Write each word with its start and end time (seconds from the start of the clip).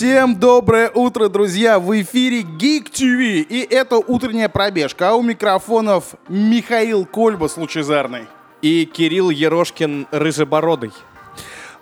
Всем 0.00 0.34
доброе 0.34 0.88
утро, 0.88 1.28
друзья! 1.28 1.78
В 1.78 1.92
эфире 2.00 2.40
Geek 2.40 2.90
TV, 2.90 3.42
и 3.42 3.66
это 3.70 3.98
утренняя 3.98 4.48
пробежка. 4.48 5.10
А 5.10 5.14
у 5.14 5.20
микрофонов 5.20 6.14
Михаил 6.26 7.04
Кольбас 7.04 7.58
лучезарный. 7.58 8.26
И 8.62 8.86
Кирилл 8.86 9.28
Ерошкин 9.28 10.06
рыжебородый. 10.10 10.92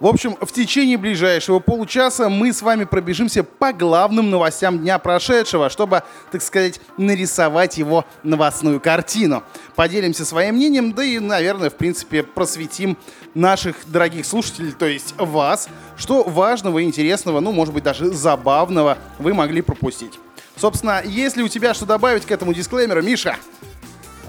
В 0.01 0.07
общем, 0.07 0.37
в 0.41 0.53
течение 0.53 0.97
ближайшего 0.97 1.59
получаса 1.59 2.29
мы 2.29 2.53
с 2.53 2.63
вами 2.63 2.85
пробежимся 2.85 3.43
по 3.43 3.73
главным 3.73 4.31
новостям 4.31 4.79
дня 4.79 4.97
прошедшего, 5.01 5.69
чтобы, 5.69 6.05
так 6.31 6.41
сказать, 6.41 6.81
нарисовать 6.97 7.79
его 7.79 8.05
новостную 8.23 8.81
картину. 8.81 9.43
Поделимся 9.75 10.25
своим 10.25 10.55
мнением, 10.55 10.93
да 10.93 11.03
и, 11.03 11.19
наверное, 11.19 11.69
в 11.69 11.75
принципе, 11.75 12.23
просветим 12.23 12.97
наших 13.35 13.77
дорогих 13.87 14.25
слушателей, 14.25 14.71
то 14.71 14.87
есть 14.87 15.15
вас, 15.19 15.69
что 15.97 16.23
важного, 16.23 16.85
интересного, 16.85 17.41
ну, 17.41 17.51
может 17.51 17.75
быть, 17.75 17.83
даже 17.83 18.13
забавного 18.13 18.99
вы 19.19 19.35
могли 19.35 19.63
пропустить. 19.63 20.13
Собственно, 20.57 21.03
если 21.05 21.43
у 21.43 21.49
тебя 21.49 21.75
что 21.75 21.87
добавить 21.87 22.25
к 22.25 22.31
этому 22.31 22.55
дисклеймеру, 22.55 23.03
Миша? 23.03 23.37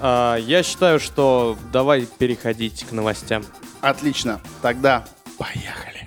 А, 0.00 0.36
я 0.36 0.64
считаю, 0.64 0.98
что 0.98 1.56
давай 1.72 2.06
переходить 2.18 2.86
к 2.88 2.92
новостям. 2.92 3.44
Отлично. 3.80 4.40
Тогда 4.62 5.04
Поехали. 5.40 6.06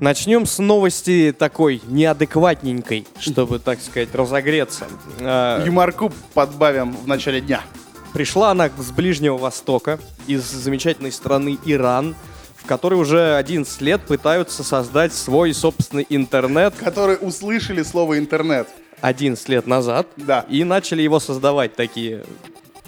Начнем 0.00 0.46
с 0.46 0.58
новости 0.58 1.32
такой 1.38 1.80
неадекватненькой, 1.86 3.06
чтобы, 3.20 3.60
так 3.60 3.80
сказать, 3.80 4.12
разогреться. 4.16 4.88
А, 5.20 5.64
Юморку 5.64 6.10
подбавим 6.34 6.96
в 6.96 7.06
начале 7.06 7.40
дня. 7.40 7.60
Пришла 8.12 8.50
она 8.50 8.68
с 8.76 8.90
Ближнего 8.90 9.38
Востока, 9.38 10.00
из 10.26 10.42
замечательной 10.42 11.12
страны 11.12 11.56
Иран, 11.64 12.16
в 12.56 12.66
которой 12.66 12.94
уже 12.94 13.36
11 13.36 13.80
лет 13.80 14.00
пытаются 14.00 14.64
создать 14.64 15.14
свой 15.14 15.54
собственный 15.54 16.04
интернет. 16.08 16.74
Которые 16.74 17.18
услышали 17.18 17.84
слово 17.84 18.18
интернет. 18.18 18.68
11 19.02 19.48
лет 19.48 19.68
назад. 19.68 20.08
Да. 20.16 20.46
И 20.48 20.64
начали 20.64 21.02
его 21.02 21.20
создавать 21.20 21.76
такие 21.76 22.24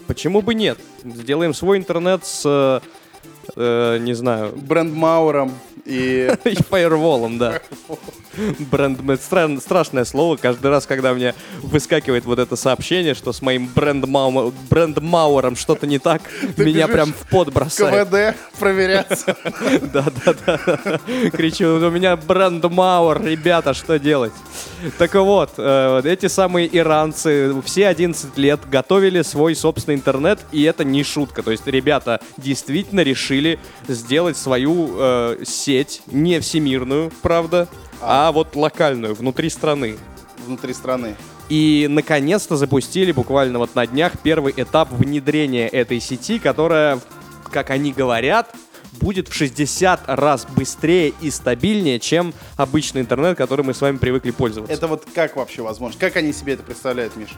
Почему 0.06 0.42
бы 0.42 0.55
нет? 0.55 0.78
Сделаем 1.05 1.55
свой 1.55 1.78
интернет 1.78 2.24
с, 2.24 2.80
э, 3.56 3.98
не 3.98 4.14
знаю... 4.14 4.52
Брендмауром 4.56 5.52
и... 5.84 6.30
И 6.44 6.55
фаерволом, 6.55 7.38
да. 7.38 7.61
Бренд... 8.58 9.00
Стра... 9.20 9.48
Страшное 9.58 10.04
слово. 10.04 10.36
Каждый 10.36 10.70
раз, 10.70 10.86
когда 10.86 11.14
мне 11.14 11.34
выскакивает 11.62 12.24
вот 12.24 12.38
это 12.38 12.56
сообщение, 12.56 13.14
что 13.14 13.32
с 13.32 13.42
моим 13.42 13.68
брендмау... 13.74 14.52
брендмауэром 14.70 15.56
что-то 15.56 15.86
не 15.86 15.98
так, 15.98 16.22
Ты 16.56 16.64
меня 16.64 16.88
прям 16.88 17.12
в 17.12 17.28
пот 17.28 17.52
бросает. 17.52 18.08
КВД 18.08 18.36
проверяться. 18.58 19.36
Да-да-да. 19.92 21.00
Кричу, 21.30 21.77
у 21.77 21.90
меня 21.90 22.16
брендмауэр, 22.16 23.24
ребята, 23.24 23.74
что 23.74 23.98
делать? 23.98 24.32
Так 24.98 25.14
вот, 25.14 25.55
э, 25.56 26.02
эти 26.05 26.27
самые 26.27 26.68
иранцы 26.77 27.55
все 27.62 27.88
11 27.88 28.36
лет 28.36 28.60
готовили 28.68 29.22
свой 29.22 29.55
собственный 29.55 29.96
интернет, 29.96 30.40
и 30.52 30.62
это 30.62 30.84
не 30.84 31.02
шутка. 31.05 31.42
То 31.42 31.50
есть 31.50 31.66
ребята 31.66 32.20
действительно 32.36 33.00
решили 33.00 33.58
сделать 33.88 34.36
свою 34.36 34.90
э, 34.96 35.36
сеть, 35.44 36.02
не 36.06 36.40
всемирную, 36.40 37.10
правда, 37.22 37.68
а, 38.00 38.28
а 38.28 38.32
вот 38.32 38.56
локальную, 38.56 39.14
внутри 39.14 39.50
страны. 39.50 39.96
Внутри 40.46 40.74
страны. 40.74 41.16
И 41.48 41.86
наконец-то 41.90 42.56
запустили 42.56 43.12
буквально 43.12 43.58
вот 43.58 43.74
на 43.74 43.86
днях 43.86 44.12
первый 44.22 44.54
этап 44.56 44.90
внедрения 44.90 45.68
этой 45.68 46.00
сети, 46.00 46.38
которая, 46.38 47.00
как 47.50 47.70
они 47.70 47.92
говорят, 47.92 48.54
будет 49.00 49.28
в 49.28 49.34
60 49.34 50.02
раз 50.06 50.46
быстрее 50.56 51.12
и 51.20 51.30
стабильнее, 51.30 51.98
чем 51.98 52.33
обычный 52.56 53.00
интернет, 53.02 53.36
который 53.36 53.64
мы 53.64 53.74
с 53.74 53.80
вами 53.80 53.96
привыкли 53.96 54.30
пользоваться. 54.30 54.72
Это 54.72 54.86
вот 54.86 55.04
как 55.14 55.36
вообще 55.36 55.62
возможно? 55.62 55.98
Как 55.98 56.16
они 56.16 56.33
себе 56.33 56.54
это 56.54 56.62
представляют, 56.62 57.16
Миш? 57.16 57.30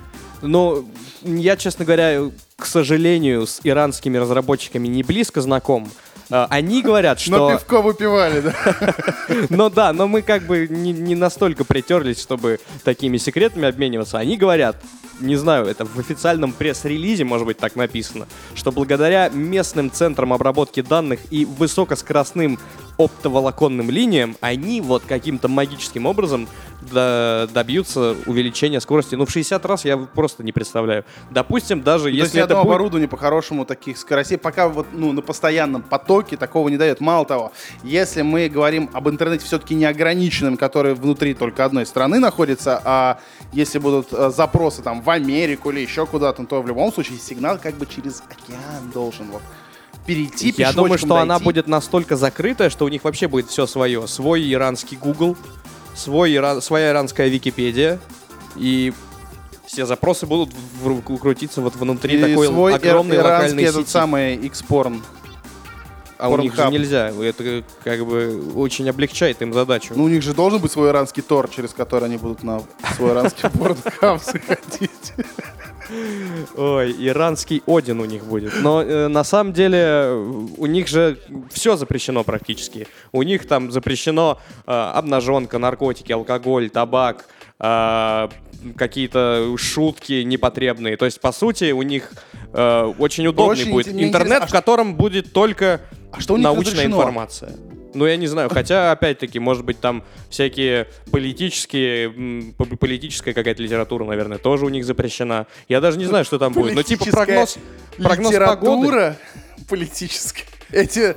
Ну, 0.42 0.88
я, 1.22 1.56
честно 1.56 1.84
говоря, 1.84 2.30
к 2.56 2.66
сожалению, 2.66 3.46
с 3.46 3.60
иранскими 3.64 4.18
разработчиками 4.18 4.86
не 4.86 5.02
близко 5.02 5.40
знаком. 5.40 5.88
А, 6.30 6.46
они 6.50 6.82
говорят, 6.82 7.20
что... 7.20 7.30
Но 7.30 7.52
пивко 7.52 7.80
выпивали, 7.82 8.40
да? 8.40 8.54
Ну 9.50 9.70
да, 9.70 9.92
но 9.92 10.08
мы 10.08 10.22
как 10.22 10.42
бы 10.42 10.66
не, 10.68 10.92
не 10.92 11.14
настолько 11.14 11.64
притерлись, 11.64 12.20
чтобы 12.20 12.60
такими 12.84 13.16
секретами 13.16 13.68
обмениваться. 13.68 14.18
Они 14.18 14.36
говорят, 14.36 14.76
не 15.20 15.36
знаю, 15.36 15.66
это 15.66 15.84
в 15.84 15.98
официальном 15.98 16.52
пресс-релизе, 16.52 17.24
может 17.24 17.46
быть, 17.46 17.58
так 17.58 17.76
написано, 17.76 18.26
что 18.54 18.72
благодаря 18.72 19.28
местным 19.28 19.90
центрам 19.90 20.32
обработки 20.32 20.82
данных 20.82 21.20
и 21.30 21.44
высокоскоростным 21.44 22.58
оптоволоконным 22.98 23.90
линиям, 23.90 24.36
они 24.40 24.80
вот 24.80 25.02
каким-то 25.06 25.48
магическим 25.48 26.06
образом 26.06 26.48
добьются 26.82 28.16
увеличения 28.26 28.80
скорости. 28.80 29.14
Ну, 29.14 29.26
в 29.26 29.30
60 29.30 29.64
раз 29.66 29.84
я 29.84 29.96
просто 29.96 30.44
не 30.44 30.52
представляю. 30.52 31.04
Допустим, 31.30 31.82
даже 31.82 32.04
ну, 32.04 32.10
если 32.10 32.40
это 32.40 32.54
будет... 32.54 32.66
оборудование 32.66 33.08
по-хорошему 33.08 33.64
таких 33.64 33.98
скоростей 33.98 34.38
пока 34.38 34.68
вот 34.68 34.86
ну, 34.92 35.12
на 35.12 35.22
постоянном 35.22 35.82
потоке 35.82 36.36
такого 36.36 36.68
не 36.68 36.76
дает. 36.76 37.00
Мало 37.00 37.26
того, 37.26 37.52
если 37.82 38.22
мы 38.22 38.48
говорим 38.48 38.88
об 38.92 39.08
интернете 39.08 39.44
все-таки 39.44 39.74
неограниченном, 39.74 40.56
который 40.56 40.94
внутри 40.94 41.34
только 41.34 41.64
одной 41.64 41.86
страны 41.86 42.18
находится, 42.18 42.80
а 42.84 43.18
если 43.52 43.78
будут 43.78 44.12
э, 44.12 44.30
запросы 44.30 44.82
там 44.82 45.02
в 45.02 45.10
Америку 45.10 45.70
или 45.70 45.80
еще 45.80 46.06
куда-то, 46.06 46.44
то 46.44 46.62
в 46.62 46.68
любом 46.68 46.92
случае 46.92 47.18
сигнал 47.18 47.58
как 47.58 47.74
бы 47.76 47.86
через 47.86 48.22
океан 48.28 48.90
должен 48.92 49.26
вот 49.30 49.42
перейти 50.06 50.54
Я 50.56 50.72
думаю, 50.72 50.98
что 50.98 51.08
дойти. 51.08 51.22
она 51.22 51.38
будет 51.38 51.66
настолько 51.66 52.16
закрытая, 52.16 52.70
что 52.70 52.84
у 52.84 52.88
них 52.88 53.04
вообще 53.04 53.28
будет 53.28 53.48
все 53.50 53.66
свое. 53.66 54.06
Свой 54.06 54.52
иранский 54.52 54.96
Google, 54.96 55.36
свой, 55.94 56.34
иран, 56.34 56.62
своя 56.62 56.90
иранская 56.90 57.28
Википедия, 57.28 57.98
и 58.56 58.92
все 59.66 59.84
запросы 59.84 60.26
будут 60.26 60.54
в, 60.80 60.88
в, 60.88 61.18
крутиться 61.18 61.60
вот 61.60 61.76
внутри 61.76 62.18
и 62.18 62.20
такой 62.20 62.46
свой 62.46 62.74
огромной 62.74 63.18
локальной 63.18 63.64
сети. 63.64 63.78
этот 63.78 63.88
самый 63.88 64.36
X-Porn. 64.36 65.00
А 66.18 66.28
у 66.30 66.38
них 66.38 66.54
же 66.54 66.66
нельзя. 66.68 67.10
Это 67.10 67.62
как 67.84 68.06
бы 68.06 68.52
очень 68.54 68.88
облегчает 68.88 69.42
им 69.42 69.52
задачу. 69.52 69.92
Ну, 69.94 70.04
у 70.04 70.08
них 70.08 70.22
же 70.22 70.32
должен 70.32 70.60
быть 70.60 70.72
свой 70.72 70.88
иранский 70.88 71.22
тор, 71.22 71.50
через 71.50 71.74
который 71.74 72.04
они 72.04 72.16
будут 72.16 72.42
на 72.42 72.62
свой 72.96 73.12
иранский 73.12 73.50
порнхаб 73.58 74.22
заходить. 74.22 75.12
Ой, 76.56 76.94
иранский 76.98 77.62
Один 77.66 78.00
у 78.00 78.04
них 78.04 78.24
будет. 78.24 78.52
Но 78.62 78.82
э, 78.82 79.08
на 79.08 79.24
самом 79.24 79.52
деле 79.52 80.10
у 80.56 80.66
них 80.66 80.88
же 80.88 81.18
все 81.50 81.76
запрещено 81.76 82.24
практически. 82.24 82.86
У 83.12 83.22
них 83.22 83.46
там 83.46 83.70
запрещено 83.70 84.38
э, 84.66 84.70
обнаженка, 84.70 85.58
наркотики, 85.58 86.12
алкоголь, 86.12 86.70
табак, 86.70 87.26
э, 87.60 88.28
какие-то 88.76 89.54
шутки 89.58 90.22
непотребные. 90.22 90.96
То 90.96 91.04
есть, 91.04 91.20
по 91.20 91.32
сути, 91.32 91.72
у 91.72 91.82
них 91.82 92.12
э, 92.52 92.92
очень 92.98 93.26
удобный 93.26 93.62
очень 93.62 93.72
будет 93.72 93.88
интернет, 93.88 94.42
а 94.42 94.46
в 94.46 94.52
котором 94.52 94.94
будет 94.94 95.32
только 95.32 95.80
а 96.12 96.20
что 96.20 96.36
научная 96.36 96.86
информация. 96.86 97.52
Ну, 97.96 98.06
я 98.06 98.16
не 98.16 98.26
знаю, 98.26 98.50
хотя, 98.50 98.92
опять-таки, 98.92 99.38
может 99.38 99.64
быть, 99.64 99.80
там 99.80 100.04
всякие 100.28 100.88
политические, 101.10 102.52
политическая 102.78 103.32
какая-то 103.32 103.62
литература, 103.62 104.04
наверное, 104.04 104.38
тоже 104.38 104.66
у 104.66 104.68
них 104.68 104.84
запрещена. 104.84 105.46
Я 105.68 105.80
даже 105.80 105.98
не 105.98 106.04
знаю, 106.04 106.24
что 106.24 106.38
там 106.38 106.52
будет. 106.52 106.74
Но 106.74 106.82
типа 106.82 107.06
прогноз, 107.06 107.58
прогноз 107.96 108.34
погоды. 108.34 109.16
политическая. 109.68 110.44
Эти, 110.72 111.16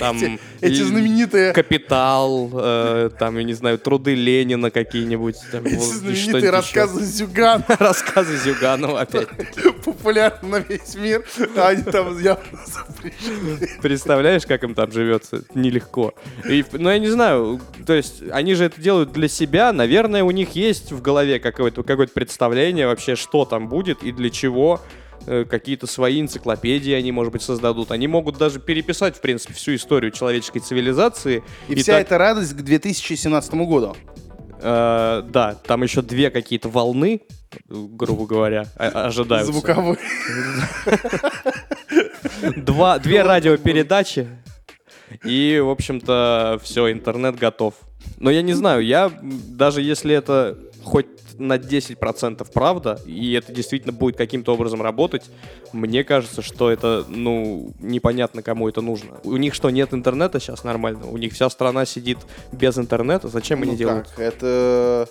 там 0.00 0.16
эти, 0.16 0.40
эти 0.60 0.82
знаменитые... 0.82 1.52
Капитал, 1.52 2.50
э, 2.52 3.10
там, 3.18 3.38
я 3.38 3.44
не 3.44 3.52
знаю, 3.52 3.78
труды 3.78 4.14
Ленина 4.14 4.70
какие-нибудь. 4.70 5.36
Там, 5.52 5.66
эти 5.66 5.76
знаменитые 5.76 6.50
рассказы 6.50 7.00
еще. 7.00 7.12
Зюганова. 7.12 7.64
рассказы 7.78 8.36
Зюганова 8.36 9.00
опять. 9.00 9.28
Популярны 9.84 10.48
на 10.48 10.58
весь 10.58 10.96
мир, 10.96 11.24
а 11.56 11.68
они 11.68 11.82
там 11.82 12.18
явно 12.18 12.42
Представляешь, 13.82 14.46
как 14.46 14.64
им 14.64 14.74
там 14.74 14.90
живется? 14.90 15.44
Нелегко. 15.54 16.14
И, 16.48 16.64
ну, 16.72 16.90
я 16.90 16.98
не 16.98 17.08
знаю, 17.08 17.60
то 17.86 17.92
есть 17.92 18.22
они 18.32 18.54
же 18.54 18.64
это 18.64 18.80
делают 18.80 19.12
для 19.12 19.28
себя. 19.28 19.72
Наверное, 19.72 20.24
у 20.24 20.30
них 20.32 20.56
есть 20.56 20.90
в 20.90 21.00
голове 21.00 21.38
какое-то 21.38 21.82
какое 21.84 22.08
представление 22.08 22.86
вообще, 22.86 23.14
что 23.14 23.44
там 23.44 23.68
будет 23.68 24.02
и 24.02 24.12
для 24.12 24.30
чего. 24.30 24.80
Э, 25.30 25.44
какие-то 25.44 25.86
свои 25.86 26.22
энциклопедии 26.22 26.94
они, 26.94 27.12
может 27.12 27.34
быть, 27.34 27.42
создадут. 27.42 27.90
Они 27.90 28.08
могут 28.08 28.38
даже 28.38 28.60
переписать, 28.60 29.14
в 29.14 29.20
принципе, 29.20 29.52
всю 29.52 29.74
историю 29.74 30.10
человеческой 30.10 30.60
цивилизации. 30.60 31.42
И, 31.68 31.74
и 31.74 31.76
вся 31.76 31.98
так... 31.98 32.06
эта 32.06 32.16
радость 32.16 32.54
к 32.54 32.62
2017 32.62 33.54
году. 33.54 33.94
Э, 34.62 35.22
да, 35.28 35.54
там 35.66 35.82
еще 35.82 36.00
две 36.00 36.30
какие-то 36.30 36.70
волны, 36.70 37.20
грубо 37.68 38.24
говоря, 38.24 38.68
ожидаются. 38.78 39.52
Звуковые. 39.52 39.98
Два, 42.56 42.98
две 42.98 43.22
радиопередачи. 43.22 44.28
И, 45.24 45.60
в 45.62 45.68
общем-то, 45.68 46.58
все, 46.62 46.90
интернет 46.90 47.36
готов. 47.36 47.74
Но 48.16 48.30
я 48.30 48.40
не 48.40 48.54
знаю, 48.54 48.82
я 48.82 49.12
даже 49.20 49.82
если 49.82 50.14
это 50.14 50.56
хоть 50.82 51.06
на 51.38 51.56
10% 51.56 52.46
правда, 52.52 53.00
и 53.06 53.32
это 53.32 53.52
действительно 53.52 53.92
будет 53.92 54.16
каким-то 54.16 54.54
образом 54.54 54.82
работать, 54.82 55.24
мне 55.72 56.04
кажется, 56.04 56.42
что 56.42 56.70
это, 56.70 57.04
ну, 57.08 57.72
непонятно, 57.80 58.42
кому 58.42 58.68
это 58.68 58.80
нужно. 58.80 59.18
У 59.24 59.36
них 59.36 59.54
что, 59.54 59.70
нет 59.70 59.94
интернета 59.94 60.40
сейчас 60.40 60.64
нормально? 60.64 61.06
У 61.06 61.16
них 61.16 61.32
вся 61.32 61.48
страна 61.50 61.86
сидит 61.86 62.18
без 62.52 62.78
интернета? 62.78 63.28
Зачем 63.28 63.60
ну 63.60 63.68
они 63.68 63.76
делают? 63.76 64.08
Как? 64.08 64.18
Это 64.18 65.08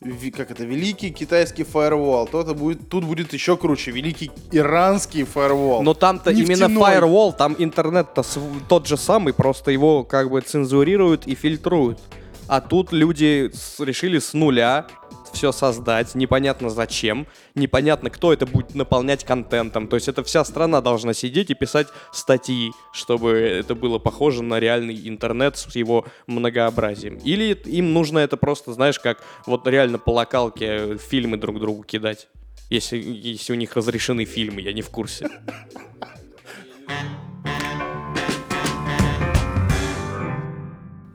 ви- 0.00 0.30
как 0.30 0.50
это, 0.50 0.64
великий 0.64 1.10
китайский 1.10 1.64
фаервол, 1.64 2.26
то 2.26 2.40
это 2.40 2.54
будет, 2.54 2.88
тут 2.88 3.04
будет 3.04 3.32
еще 3.32 3.56
круче, 3.56 3.90
великий 3.90 4.30
иранский 4.52 5.24
фаервол. 5.24 5.82
Но 5.82 5.94
там-то 5.94 6.30
именно 6.30 6.66
firewall, 6.66 7.34
там 7.36 7.56
интернет-то 7.58 8.22
тот 8.68 8.86
же 8.86 8.96
самый, 8.96 9.32
просто 9.32 9.70
его 9.70 10.04
как 10.04 10.30
бы 10.30 10.40
цензурируют 10.40 11.26
и 11.26 11.34
фильтруют. 11.34 11.98
А 12.48 12.60
тут 12.60 12.92
люди 12.92 13.50
решили 13.78 14.18
с 14.20 14.32
нуля 14.32 14.86
все 15.36 15.52
создать, 15.52 16.14
непонятно 16.14 16.70
зачем, 16.70 17.26
непонятно, 17.54 18.08
кто 18.08 18.32
это 18.32 18.46
будет 18.46 18.74
наполнять 18.74 19.22
контентом. 19.22 19.86
То 19.86 19.96
есть 19.96 20.08
это 20.08 20.24
вся 20.24 20.44
страна 20.46 20.80
должна 20.80 21.12
сидеть 21.12 21.50
и 21.50 21.54
писать 21.54 21.88
статьи, 22.10 22.72
чтобы 22.92 23.32
это 23.32 23.74
было 23.74 23.98
похоже 23.98 24.42
на 24.42 24.58
реальный 24.58 25.06
интернет 25.06 25.58
с 25.58 25.76
его 25.76 26.06
многообразием. 26.26 27.18
Или 27.18 27.52
им 27.66 27.92
нужно 27.92 28.18
это 28.20 28.38
просто, 28.38 28.72
знаешь, 28.72 28.98
как 28.98 29.22
вот 29.46 29.66
реально 29.66 29.98
по 29.98 30.10
локалке 30.10 30.96
фильмы 30.96 31.36
друг 31.36 31.60
другу 31.60 31.82
кидать. 31.82 32.28
Если, 32.70 32.96
если 32.98 33.52
у 33.52 33.56
них 33.56 33.76
разрешены 33.76 34.24
фильмы, 34.24 34.62
я 34.62 34.72
не 34.72 34.80
в 34.80 34.88
курсе. 34.88 35.28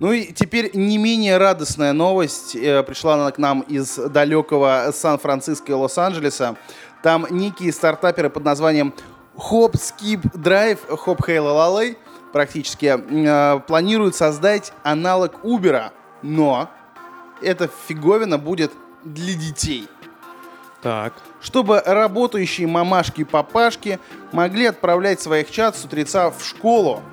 Ну 0.01 0.11
и 0.11 0.33
теперь 0.33 0.71
не 0.75 0.97
менее 0.97 1.37
радостная 1.37 1.93
новость 1.93 2.55
э, 2.55 2.81
пришла 2.81 3.13
она 3.13 3.29
к 3.29 3.37
нам 3.37 3.61
из 3.61 3.97
далекого 3.97 4.89
Сан-Франциско 4.91 5.71
и 5.71 5.75
Лос-Анджелеса. 5.75 6.55
Там 7.03 7.27
некие 7.29 7.71
стартаперы 7.71 8.31
под 8.31 8.43
названием 8.43 8.95
Hop 9.35 9.73
Skip 9.73 10.21
Drive, 10.33 10.79
Hop 10.89 11.19
Hail 11.19 11.45
Lalay 11.45 11.97
практически 12.33 12.97
э, 12.97 13.59
планируют 13.59 14.15
создать 14.15 14.73
аналог 14.81 15.45
Uber, 15.45 15.91
но 16.23 16.67
эта 17.39 17.69
фиговина 17.87 18.39
будет 18.39 18.71
для 19.03 19.35
детей 19.35 19.87
Так. 20.81 21.13
чтобы 21.41 21.79
работающие 21.79 22.65
мамашки 22.65 23.21
и 23.21 23.23
папашки 23.23 23.99
могли 24.31 24.65
отправлять 24.65 25.21
своих 25.21 25.51
чат 25.51 25.77
с 25.77 25.85
утреца 25.85 26.31
в 26.31 26.43
школу 26.43 27.03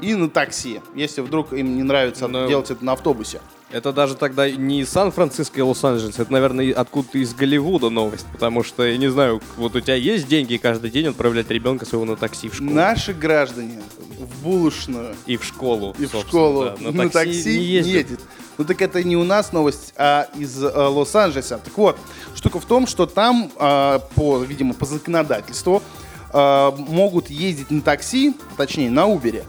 и 0.00 0.14
на 0.14 0.28
такси, 0.28 0.80
если 0.94 1.20
вдруг 1.20 1.52
им 1.52 1.76
не 1.76 1.82
нравится 1.82 2.28
Но- 2.28 2.46
делать 2.46 2.70
это 2.70 2.84
на 2.84 2.92
автобусе. 2.92 3.40
Это 3.72 3.92
даже 3.92 4.14
тогда 4.14 4.48
не 4.48 4.82
из 4.82 4.90
Сан-Франциско 4.90 5.58
и 5.58 5.62
Лос-Анджелес, 5.62 6.20
это, 6.20 6.32
наверное, 6.32 6.72
откуда-то 6.72 7.18
из 7.18 7.34
Голливуда 7.34 7.90
новость, 7.90 8.24
потому 8.32 8.62
что, 8.62 8.84
я 8.86 8.96
не 8.96 9.08
знаю, 9.08 9.42
вот 9.56 9.74
у 9.74 9.80
тебя 9.80 9.96
есть 9.96 10.28
деньги 10.28 10.56
каждый 10.56 10.88
день 10.90 11.08
отправлять 11.08 11.50
ребенка 11.50 11.84
своего 11.84 12.04
на 12.04 12.16
такси 12.16 12.48
в 12.48 12.54
школу? 12.54 12.70
Наши 12.70 13.12
граждане 13.12 13.82
в 14.20 14.44
булочную 14.44 15.16
И 15.26 15.36
в 15.36 15.44
школу, 15.44 15.96
и 15.98 16.06
в 16.06 16.14
школу 16.14 16.70
да. 16.80 16.92
на, 16.92 17.10
такси, 17.10 17.58
не 17.58 17.64
ездят. 17.64 17.94
едет. 18.10 18.20
Ну 18.56 18.64
так 18.64 18.80
это 18.80 19.02
не 19.02 19.16
у 19.16 19.24
нас 19.24 19.52
новость, 19.52 19.92
а 19.96 20.28
из 20.38 20.62
э, 20.62 20.68
Лос-Анджелеса. 20.68 21.58
Так 21.62 21.76
вот, 21.76 21.98
штука 22.36 22.60
в 22.60 22.64
том, 22.64 22.86
что 22.86 23.06
там, 23.06 23.50
э, 23.58 23.98
по, 24.14 24.38
видимо, 24.38 24.74
по 24.74 24.86
законодательству, 24.86 25.82
э, 26.32 26.70
могут 26.88 27.30
ездить 27.30 27.70
на 27.72 27.82
такси, 27.82 28.34
точнее 28.56 28.90
на 28.90 29.06
Убере. 29.06 29.44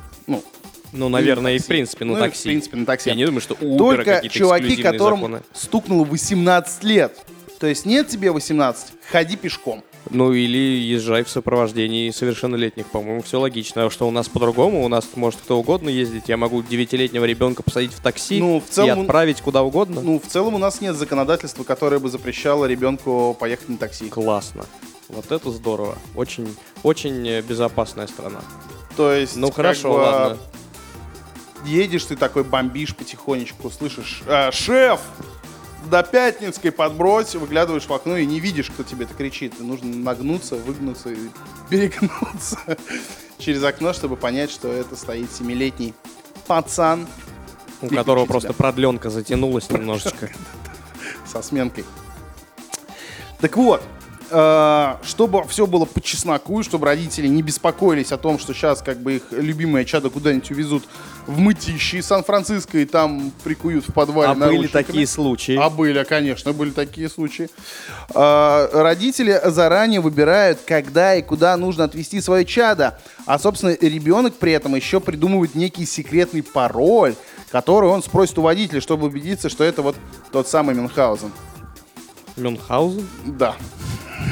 Ну, 0.93 0.99
Ну, 0.99 1.09
наверное, 1.09 1.55
и 1.55 1.59
в 1.59 1.65
принципе 1.65 2.05
на 2.05 2.13
Ну, 2.13 2.17
и 2.17 2.21
в 2.21 2.25
такси. 2.25 2.43
принципе 2.43 2.77
на 2.77 2.85
такси. 2.85 3.09
Я 3.09 3.15
не 3.15 3.25
думаю, 3.25 3.41
что 3.41 3.55
у 3.59 3.75
Uber 3.75 3.77
Только 3.77 4.03
какие-то 4.15 4.35
чуваки, 4.37 4.81
которым 4.81 5.19
законы. 5.19 5.41
стукнуло 5.53 6.05
18 6.05 6.83
лет. 6.83 7.17
То 7.59 7.67
есть 7.67 7.85
нет 7.85 8.07
тебе 8.07 8.31
18, 8.31 8.93
ходи 9.11 9.35
пешком. 9.35 9.83
Ну, 10.09 10.31
или 10.31 10.57
езжай 10.57 11.23
в 11.23 11.29
сопровождении 11.29 12.11
совершеннолетних, 12.11 12.85
по-моему, 12.87 13.21
все 13.23 13.39
логично. 13.41 13.85
А 13.87 13.89
что 13.89 14.07
у 14.07 14.11
нас 14.11 14.29
по-другому? 14.29 14.85
У 14.85 14.87
нас 14.87 15.05
может 15.15 15.41
кто 15.41 15.59
угодно 15.59 15.89
ездить. 15.89 16.29
Я 16.29 16.37
могу 16.37 16.61
девятилетнего 16.63 17.25
ребенка 17.25 17.63
посадить 17.63 17.91
в 17.91 17.99
такси 18.01 18.39
Ну, 18.39 18.61
в 18.61 18.69
и 18.69 18.71
целом- 18.71 19.01
отправить 19.01 19.41
куда 19.41 19.63
угодно. 19.63 19.99
Ну, 20.01 20.19
в 20.19 20.27
целом 20.31 20.53
у 20.53 20.57
нас 20.59 20.79
нет 20.79 20.95
законодательства, 20.95 21.63
которое 21.65 21.99
бы 21.99 22.09
запрещало 22.09 22.65
ребенку 22.65 23.35
поехать 23.37 23.67
на 23.67 23.77
такси. 23.77 24.07
Классно. 24.07 24.65
Вот 25.09 25.29
это 25.31 25.51
здорово. 25.51 25.97
Очень, 26.15 26.55
очень 26.83 27.27
э, 27.27 27.41
безопасная 27.41 28.07
страна. 28.07 28.39
То 28.95 29.11
есть, 29.11 29.35
Ну 29.35 29.51
хорошо, 29.51 29.89
бы, 29.93 29.95
ладно. 29.97 30.37
Едешь 31.67 32.05
ты 32.05 32.15
такой, 32.15 32.43
бомбишь 32.43 32.95
потихонечку, 32.95 33.69
слышишь, 33.69 34.23
«А, 34.25 34.51
шеф, 34.51 35.01
до 35.89 36.01
Пятницкой 36.03 36.71
подбрось, 36.71 37.35
выглядываешь 37.35 37.85
в 37.85 37.93
окно 37.93 38.17
и 38.17 38.25
не 38.25 38.39
видишь, 38.39 38.69
кто 38.69 38.83
тебе 38.83 39.05
это 39.05 39.13
кричит. 39.13 39.53
И 39.59 39.63
нужно 39.63 39.93
нагнуться, 39.95 40.55
выгнуться 40.55 41.09
и 41.09 41.17
перегнуться 41.69 42.57
через 43.37 43.63
окно, 43.63 43.93
чтобы 43.93 44.15
понять, 44.15 44.49
что 44.51 44.71
это 44.71 44.95
стоит 44.95 45.31
семилетний 45.31 45.93
пацан 46.47 47.07
У 47.81 47.87
которого 47.89 48.25
просто 48.25 48.49
тебя. 48.49 48.57
продленка 48.57 49.09
затянулась 49.09 49.69
немножечко. 49.69 50.29
со 51.25 51.41
сменкой. 51.41 51.83
Так 53.39 53.55
вот, 53.57 53.81
э, 53.81 53.96
чтобы 54.29 55.47
все 55.47 55.65
было 55.67 55.85
по 55.85 56.01
чесноку, 56.01 56.59
и 56.59 56.63
чтобы 56.63 56.85
родители 56.85 57.27
не 57.27 57.41
беспокоились 57.41 58.11
о 58.11 58.17
том, 58.17 58.39
что 58.39 58.53
сейчас 58.53 58.81
как 58.81 58.99
бы 58.99 59.17
их 59.17 59.23
любимое 59.31 59.85
чадо 59.85 60.09
куда-нибудь 60.09 60.51
увезут 60.51 60.83
в 61.27 61.39
мытищи 61.39 61.97
из 61.97 62.05
Сан-Франциско 62.07 62.77
и 62.77 62.85
там 62.85 63.31
прикуют 63.43 63.87
в 63.87 63.93
подвале 63.93 64.31
А 64.31 64.35
были 64.35 64.67
такие 64.67 65.05
случаи. 65.05 65.57
А 65.57 65.69
были, 65.69 66.03
конечно, 66.03 66.53
были 66.53 66.71
такие 66.71 67.09
случаи. 67.09 67.49
А, 68.13 68.69
Родители 68.71 69.39
заранее 69.45 69.99
выбирают, 69.99 70.59
когда 70.65 71.15
и 71.15 71.21
куда 71.21 71.55
нужно 71.57 71.83
отвезти 71.83 72.21
свое 72.21 72.45
чадо. 72.45 72.99
А, 73.25 73.37
собственно, 73.39 73.75
ребенок 73.79 74.35
при 74.35 74.53
этом 74.53 74.75
еще 74.75 74.99
придумывает 74.99 75.53
некий 75.55 75.85
секретный 75.85 76.43
пароль, 76.43 77.15
который 77.51 77.89
он 77.89 78.01
спросит 78.01 78.37
у 78.39 78.41
водителя, 78.41 78.79
чтобы 78.79 79.07
убедиться, 79.07 79.49
что 79.49 79.63
это 79.63 79.81
вот 79.81 79.95
тот 80.31 80.47
самый 80.47 80.75
Мюнхгаузен. 80.75 81.31
Мюнхгаузен? 82.37 83.07
Да. 83.25 83.55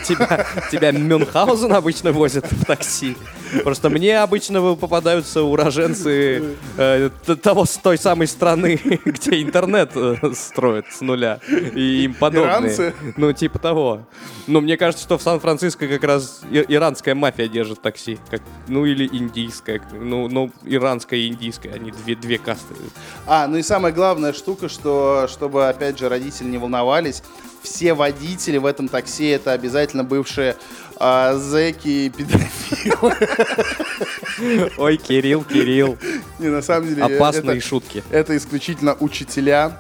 Тебя, 0.08 0.46
тебя 0.72 0.92
Мюнхгаузен 0.92 1.74
обычно 1.74 2.12
возят 2.12 2.52
в 2.52 2.66
такси. 2.66 3.18
Просто 3.64 3.90
мне 3.90 4.20
обычно 4.20 4.76
попадаются 4.76 5.44
уроженцы 5.44 6.56
э, 6.78 7.10
того, 7.42 7.66
с 7.66 7.78
той 7.78 7.98
самой 7.98 8.28
страны, 8.28 8.80
где 9.06 9.42
интернет 9.42 9.92
э, 9.96 10.16
строят 10.34 10.86
с 10.92 11.02
нуля. 11.02 11.40
И 11.50 12.06
им 12.06 12.14
подобные. 12.14 12.46
Иранцы? 12.46 12.94
Ну, 13.18 13.34
типа 13.34 13.60
того. 13.60 14.02
Но 14.48 14.62
мне 14.62 14.78
кажется, 14.78 15.04
что 15.04 15.18
в 15.18 15.22
Сан-Франциско 15.22 15.88
как 15.88 16.04
раз 16.04 16.42
иранская 16.52 17.16
мафия 17.16 17.48
держит 17.48 17.82
такси. 17.82 18.20
Как, 18.30 18.42
ну, 18.68 18.86
или 18.86 19.08
индийская. 19.12 19.82
Ну, 19.92 20.28
ну, 20.28 20.52
иранская 20.64 21.20
и 21.20 21.28
индийская. 21.28 21.74
Они 21.74 21.92
две, 21.92 22.16
две 22.16 22.38
касты. 22.38 22.76
А, 23.26 23.48
ну 23.48 23.58
и 23.58 23.64
самая 23.64 23.92
главная 23.92 24.34
штука, 24.34 24.70
что, 24.70 25.28
чтобы, 25.30 25.68
опять 25.68 26.00
же, 26.00 26.10
родители 26.10 26.48
не 26.48 26.58
волновались, 26.58 27.24
все 27.66 27.94
водители 27.94 28.58
в 28.58 28.66
этом 28.66 28.88
такси 28.88 29.28
это 29.28 29.52
обязательно 29.52 30.04
бывшие 30.06 30.56
а, 30.98 31.36
зэки 31.36 31.88
и 31.88 32.10
педофилы. 32.10 33.14
Ой, 34.78 34.98
Кирилл, 34.98 35.44
Кирилл. 35.44 35.98
Не, 36.40 36.48
на 36.48 36.62
самом 36.62 36.88
деле, 36.88 37.04
Опасные 37.04 37.58
это, 37.58 37.68
шутки. 37.68 38.04
это 38.10 38.38
исключительно 38.38 38.96
учителя, 39.00 39.80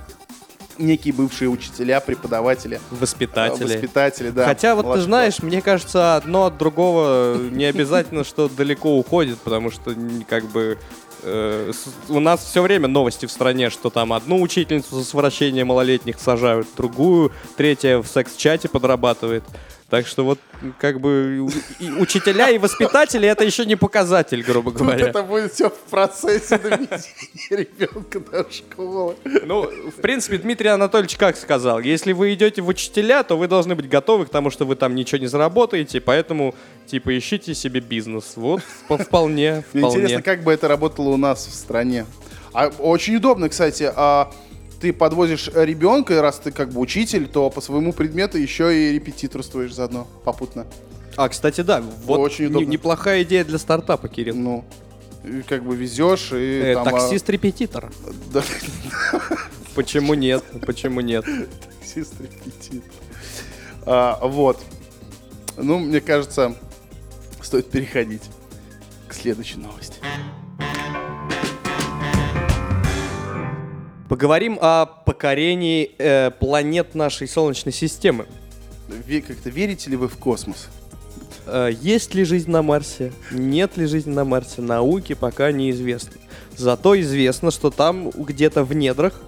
некие 0.78 1.14
бывшие 1.14 1.50
учителя, 1.50 2.00
преподаватели, 2.02 2.82
Воспитатели. 2.92 3.64
воспитатели, 3.64 4.30
да. 4.30 4.46
Хотя 4.46 4.76
вот 4.76 4.94
ты 4.94 5.02
знаешь, 5.02 5.42
мне 5.42 5.62
кажется, 5.62 6.18
одно 6.18 6.48
от 6.48 6.58
другого 6.58 7.38
не 7.38 7.66
обязательно, 7.66 8.24
что 8.24 8.50
далеко 8.50 8.98
уходит, 8.98 9.40
потому 9.40 9.72
что 9.72 9.96
как 10.28 10.46
бы 10.46 10.78
э, 11.26 11.72
у 12.10 12.20
нас 12.20 12.46
все 12.46 12.62
время 12.62 12.88
новости 12.88 13.26
в 13.26 13.32
стране, 13.32 13.70
что 13.70 13.90
там 13.90 14.14
одну 14.14 14.42
учительницу 14.42 14.96
за 14.96 15.04
совращение 15.04 15.66
малолетних 15.66 16.20
сажают, 16.20 16.68
другую, 16.78 17.32
третья 17.58 17.98
в 17.98 18.08
секс-чате 18.08 18.70
подрабатывает. 18.70 19.44
Так 19.90 20.08
что 20.08 20.26
вот 20.26 20.40
как 20.80 21.00
бы 21.00 21.48
и 21.80 21.92
учителя 21.92 22.50
и 22.50 22.58
воспитатели 22.58 23.28
это 23.28 23.44
еще 23.44 23.66
не 23.68 23.76
показатель, 23.76 24.42
грубо 24.42 24.72
Тут 24.72 24.82
говоря. 24.82 25.10
это 25.10 25.22
будет 25.22 25.54
все 25.54 25.70
в 25.70 25.78
процессе 25.92 26.58
доведения 26.58 27.04
ребенка 27.52 28.20
до 28.20 28.48
школы. 28.52 29.16
Ну, 29.44 29.70
в 29.96 30.02
принципе, 30.02 30.38
Дмитрий 30.40 30.70
Анатольевич 30.70 31.18
как 31.18 31.38
сказал, 31.38 31.80
если 31.82 32.14
вы 32.14 32.34
идете 32.34 32.64
в 32.64 32.68
учителя, 32.68 33.22
то 33.22 33.38
вы 33.38 33.48
должны 33.48 33.76
быть 33.76 33.88
готовы 33.88 34.26
к 34.26 34.30
тому, 34.30 34.50
что 34.50 34.66
вы 34.66 34.76
там 34.76 34.96
ничего 34.96 35.20
не 35.20 35.28
заработаете, 35.28 36.02
поэтому, 36.02 36.56
типа, 36.88 37.16
ищите 37.16 37.54
себе 37.54 37.80
бизнес. 37.80 38.34
Вот, 38.38 38.62
вп- 38.90 39.04
вполне, 39.04 39.64
Мне 39.74 39.82
вполне. 39.84 39.98
интересно, 40.06 40.24
как 40.24 40.44
бы 40.44 40.52
это 40.52 40.68
работало 40.68 41.10
у 41.10 41.18
нас 41.18 41.46
в 41.46 41.54
стране. 41.54 42.08
А, 42.54 42.70
очень 42.80 43.18
удобно, 43.18 43.50
кстати. 43.50 43.92
А, 43.96 44.32
ты 44.80 44.94
подвозишь 44.94 45.50
ребенка, 45.54 46.16
и 46.16 46.18
раз 46.18 46.40
ты 46.40 46.52
как 46.52 46.70
бы 46.72 46.80
учитель, 46.82 47.28
то 47.28 47.50
по 47.50 47.62
своему 47.62 47.94
предмету 47.94 48.38
еще 48.38 48.76
и 48.90 48.94
репетиторствуешь 48.94 49.74
заодно, 49.74 50.08
попутно. 50.24 50.66
А, 51.18 51.30
кстати, 51.30 51.62
да, 51.62 51.82
вот 52.06 52.20
Очень 52.20 52.48
удобно. 52.48 52.68
неплохая 52.68 53.24
идея 53.24 53.46
для 53.46 53.58
стартапа, 53.58 54.10
Кирилл. 54.10 54.36
Ну, 54.36 54.66
и 55.24 55.42
как 55.44 55.64
бы 55.64 55.76
везешь 55.76 56.32
и 56.34 56.62
Э, 56.62 56.74
там... 56.76 56.88
а, 56.90 56.92
Таксист-репетитор. 56.92 57.92
да, 58.34 58.44
Почему 59.76 60.14
нет? 60.14 60.44
Почему 60.66 61.02
нет? 61.02 61.26
таксист-репетитор. 61.80 62.92
А, 63.86 64.20
вот. 64.28 64.60
Ну, 65.58 65.80
мне 65.80 66.02
кажется, 66.02 66.56
стоит 67.42 67.70
переходить 67.70 68.24
к 69.08 69.14
следующей 69.14 69.58
новости. 69.58 69.96
Поговорим 74.20 74.58
о 74.62 74.86
покорении 74.86 75.92
э, 75.98 76.32
планет 76.32 76.96
нашей 76.96 77.28
Солнечной 77.28 77.74
системы. 77.74 78.28
Ве- 78.88 79.20
Как-то 79.20 79.50
верите 79.50 79.90
ли 79.90 79.98
вы 79.98 80.08
в 80.08 80.16
космос? 80.16 80.70
Э, 81.48 81.70
есть 81.82 82.16
ли 82.16 82.24
жизнь 82.24 82.50
на 82.50 82.62
Марсе? 82.62 83.12
Нет 83.30 83.76
ли 83.76 83.86
жизни 83.88 84.14
на 84.14 84.24
Марсе? 84.24 84.62
Науке 84.62 85.18
пока 85.18 85.52
неизвестно. 85.52 86.14
Зато 86.56 86.98
известно, 87.02 87.52
что 87.52 87.72
там 87.72 88.10
где-то 88.12 88.64
в 88.64 88.74
недрах 88.74 89.20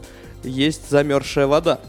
есть 0.45 0.89
замерзшая 0.89 1.47
вода. 1.47 1.81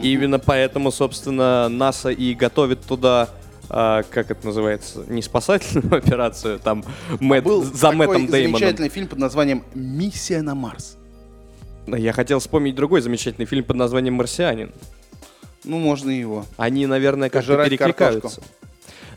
И 0.00 0.12
именно 0.12 0.38
поэтому, 0.38 0.92
собственно, 0.92 1.68
НАСА 1.68 2.10
и 2.10 2.32
готовит 2.34 2.80
туда, 2.82 3.28
а, 3.68 4.04
как 4.04 4.30
это 4.30 4.46
называется, 4.46 5.02
не 5.08 5.20
спасательную 5.22 5.92
операцию, 5.96 6.60
там 6.60 6.84
Мэтт- 7.18 7.42
Был 7.42 7.64
за 7.64 7.90
такой 7.90 7.96
Мэттом 8.06 8.26
Деймоном. 8.28 8.60
замечательный 8.60 8.88
фильм 8.88 9.08
под 9.08 9.18
названием 9.18 9.64
«Миссия 9.74 10.42
на 10.42 10.54
Марс». 10.54 10.96
Я 11.86 12.12
хотел 12.12 12.38
вспомнить 12.40 12.74
другой 12.74 13.00
замечательный 13.00 13.46
фильм 13.46 13.64
под 13.64 13.76
названием 13.76 14.14
«Марсианин». 14.14 14.72
Ну, 15.64 15.78
можно 15.78 16.10
его. 16.10 16.44
Они, 16.56 16.86
наверное, 16.86 17.28
как-то 17.30 17.64
перекликаются. 17.64 18.20
картошку. 18.20 18.42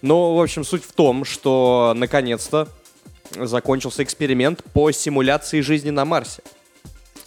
Но, 0.02 0.36
в 0.36 0.42
общем, 0.42 0.64
суть 0.64 0.84
в 0.84 0.94
том, 0.94 1.26
что 1.26 1.94
наконец-то 1.96 2.68
закончился 3.36 4.04
эксперимент 4.04 4.64
по 4.74 4.92
симуляции 4.92 5.62
жизни 5.62 5.90
на 5.90 6.06
Марсе. 6.06 6.42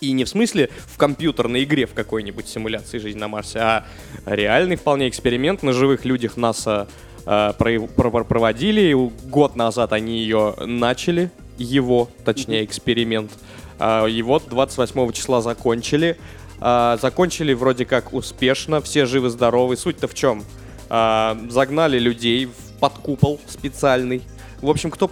И 0.00 0.10
не 0.12 0.24
в 0.24 0.28
смысле 0.28 0.68
в 0.86 0.96
компьютерной 0.96 1.62
игре 1.62 1.86
в 1.86 1.94
какой-нибудь 1.94 2.48
симуляции 2.48 2.98
жизни 2.98 3.20
на 3.20 3.28
Марсе, 3.28 3.58
а 3.60 3.84
реальный 4.26 4.74
вполне 4.74 5.08
эксперимент 5.08 5.62
на 5.62 5.72
живых 5.72 6.04
людях 6.04 6.36
НАСА 6.36 6.88
э, 7.24 7.52
про- 7.56 7.86
про- 7.86 8.24
проводили. 8.24 8.92
Год 9.28 9.54
назад 9.54 9.92
они 9.92 10.18
ее 10.18 10.56
начали, 10.66 11.30
его, 11.56 12.08
точнее, 12.24 12.64
эксперимент. 12.64 13.30
А, 13.32 13.38
И 13.80 14.22
вот 14.22 14.48
28 14.48 15.12
числа 15.12 15.40
закончили. 15.40 16.18
А, 16.60 16.96
Закончили 17.02 17.54
вроде 17.54 17.84
как 17.84 18.12
успешно, 18.12 18.80
все 18.80 19.04
живы-здоровы. 19.06 19.76
Суть-то 19.76 20.06
в 20.06 20.14
чем? 20.14 20.44
А, 20.88 21.36
Загнали 21.48 21.98
людей 21.98 22.46
в 22.46 22.72
под 22.82 22.94
купол 22.94 23.40
специальный. 23.46 24.22
В 24.62 24.70
общем, 24.70 24.92
кто 24.92 25.10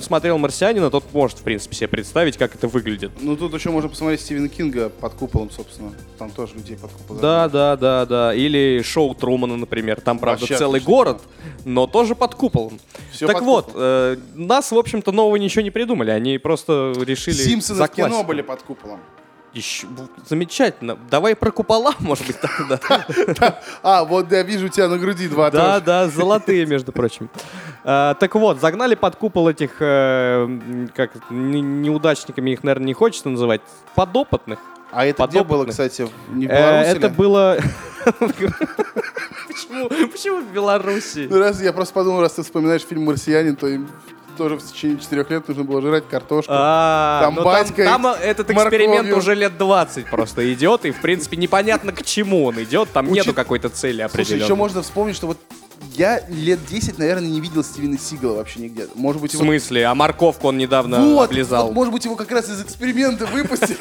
смотрел 0.00 0.38
«Марсианина», 0.38 0.88
тот 0.88 1.04
может, 1.12 1.38
в 1.38 1.42
принципе, 1.42 1.74
себе 1.74 1.88
представить, 1.88 2.36
как 2.36 2.54
это 2.54 2.68
выглядит. 2.68 3.10
Ну, 3.20 3.36
тут 3.36 3.52
еще 3.52 3.70
можно 3.70 3.90
посмотреть 3.90 4.20
Стивена 4.20 4.46
Кинга 4.46 4.90
под 4.90 5.14
куполом, 5.14 5.50
собственно. 5.50 5.92
Там 6.18 6.30
тоже 6.30 6.54
людей 6.54 6.76
под 6.76 6.92
куполом. 6.92 7.20
Да, 7.20 7.48
да, 7.48 7.76
да, 7.76 8.06
да. 8.06 8.32
Или 8.32 8.80
шоу 8.82 9.16
Трумана, 9.16 9.56
например. 9.56 10.00
Там, 10.00 10.20
правда, 10.20 10.42
Вообще 10.42 10.56
целый 10.56 10.78
отличный 10.78 10.94
город, 10.94 11.22
но 11.64 11.88
тоже 11.88 12.14
под 12.14 12.36
куполом. 12.36 12.78
Всё 13.10 13.26
так 13.26 13.38
под 13.38 13.44
вот, 13.44 13.66
куполом. 13.66 13.84
э, 13.84 14.16
нас, 14.36 14.70
в 14.70 14.78
общем-то, 14.78 15.10
нового 15.10 15.34
ничего 15.34 15.62
не 15.62 15.70
придумали. 15.72 16.10
Они 16.12 16.38
просто 16.38 16.94
решили 17.04 17.34
Симпсоны 17.34 17.78
за 17.78 17.86
в 17.86 17.90
кино 17.90 18.22
были 18.22 18.42
под 18.42 18.62
куполом. 18.62 19.00
Бу- 19.54 20.08
замечательно. 20.28 20.98
Давай 21.10 21.36
про 21.36 21.50
купола, 21.50 21.94
может 22.00 22.26
быть, 22.26 22.36
тогда. 22.40 22.80
А, 23.82 24.04
вот 24.04 24.30
я 24.32 24.42
вижу 24.42 24.66
у 24.66 24.68
тебя 24.68 24.88
на 24.88 24.98
груди 24.98 25.28
два 25.28 25.50
Да, 25.50 25.80
да, 25.80 26.08
золотые, 26.08 26.64
между 26.66 26.92
прочим. 26.92 27.28
А, 27.84 28.14
так 28.14 28.34
вот, 28.34 28.60
загнали 28.60 28.94
под 28.94 29.16
купол 29.16 29.48
этих, 29.48 29.72
э, 29.80 30.88
как 30.94 31.10
неудачниками 31.30 32.50
их, 32.52 32.62
наверное, 32.64 32.86
не 32.86 32.94
хочется 32.94 33.28
называть, 33.28 33.60
подопытных. 33.94 34.58
А 34.90 35.06
это 35.06 35.26
где 35.26 35.42
было, 35.42 35.64
кстати, 35.64 36.06
не 36.30 36.46
в 36.46 36.50
Э, 36.50 36.56
Беларуси 36.58 36.90
это 36.96 37.08
было... 37.08 37.58
Почему? 39.48 39.88
Почему 40.08 40.40
в 40.40 40.52
Беларуси? 40.52 41.26
Ну, 41.30 41.38
раз 41.38 41.60
я 41.62 41.72
просто 41.72 41.94
подумал, 41.94 42.20
раз 42.20 42.32
ты 42.34 42.42
вспоминаешь 42.42 42.82
фильм 42.82 43.04
«Марсианин», 43.04 43.56
то 43.56 43.66
им 43.68 43.88
тоже 44.36 44.56
в 44.56 44.62
течение 44.64 44.98
четырех 44.98 45.30
лет 45.30 45.46
нужно 45.48 45.64
было 45.64 45.80
жрать 45.80 46.04
картошку. 46.08 46.52
А, 46.54 47.20
Там 47.22 47.34
ну 47.36 47.44
батька 47.44 47.84
там, 47.84 48.02
там 48.02 48.14
этот 48.20 48.48
морковью. 48.50 48.86
эксперимент 48.86 49.16
уже 49.16 49.34
лет 49.34 49.56
20 49.58 50.06
просто 50.10 50.52
идет, 50.52 50.84
и, 50.84 50.90
в 50.90 51.00
принципе, 51.00 51.36
непонятно, 51.36 51.92
к 51.92 52.02
чему 52.02 52.44
он 52.46 52.62
идет. 52.62 52.88
Там 52.92 53.06
Учит- 53.06 53.26
нету 53.26 53.34
какой-то 53.34 53.68
цели 53.68 53.92
Слушай, 54.02 54.04
определенной. 54.06 54.44
еще 54.44 54.54
можно 54.54 54.82
вспомнить, 54.82 55.16
что 55.16 55.26
вот 55.28 55.38
я 55.96 56.22
лет 56.28 56.60
10, 56.68 56.98
наверное, 56.98 57.28
не 57.28 57.40
видел 57.40 57.62
Стивена 57.64 57.98
Сигала 57.98 58.36
вообще 58.36 58.60
нигде. 58.60 58.86
Может 58.94 59.20
быть, 59.22 59.32
В 59.32 59.34
его... 59.34 59.44
смысле? 59.44 59.86
А 59.86 59.94
морковку 59.94 60.48
он 60.48 60.58
недавно 60.58 61.00
Вот, 61.00 61.30
облизал. 61.30 61.66
вот, 61.66 61.74
может 61.74 61.92
быть, 61.92 62.04
его 62.04 62.16
как 62.16 62.30
раз 62.30 62.48
из 62.48 62.62
эксперимента 62.62 63.26
выпустили. 63.26 63.76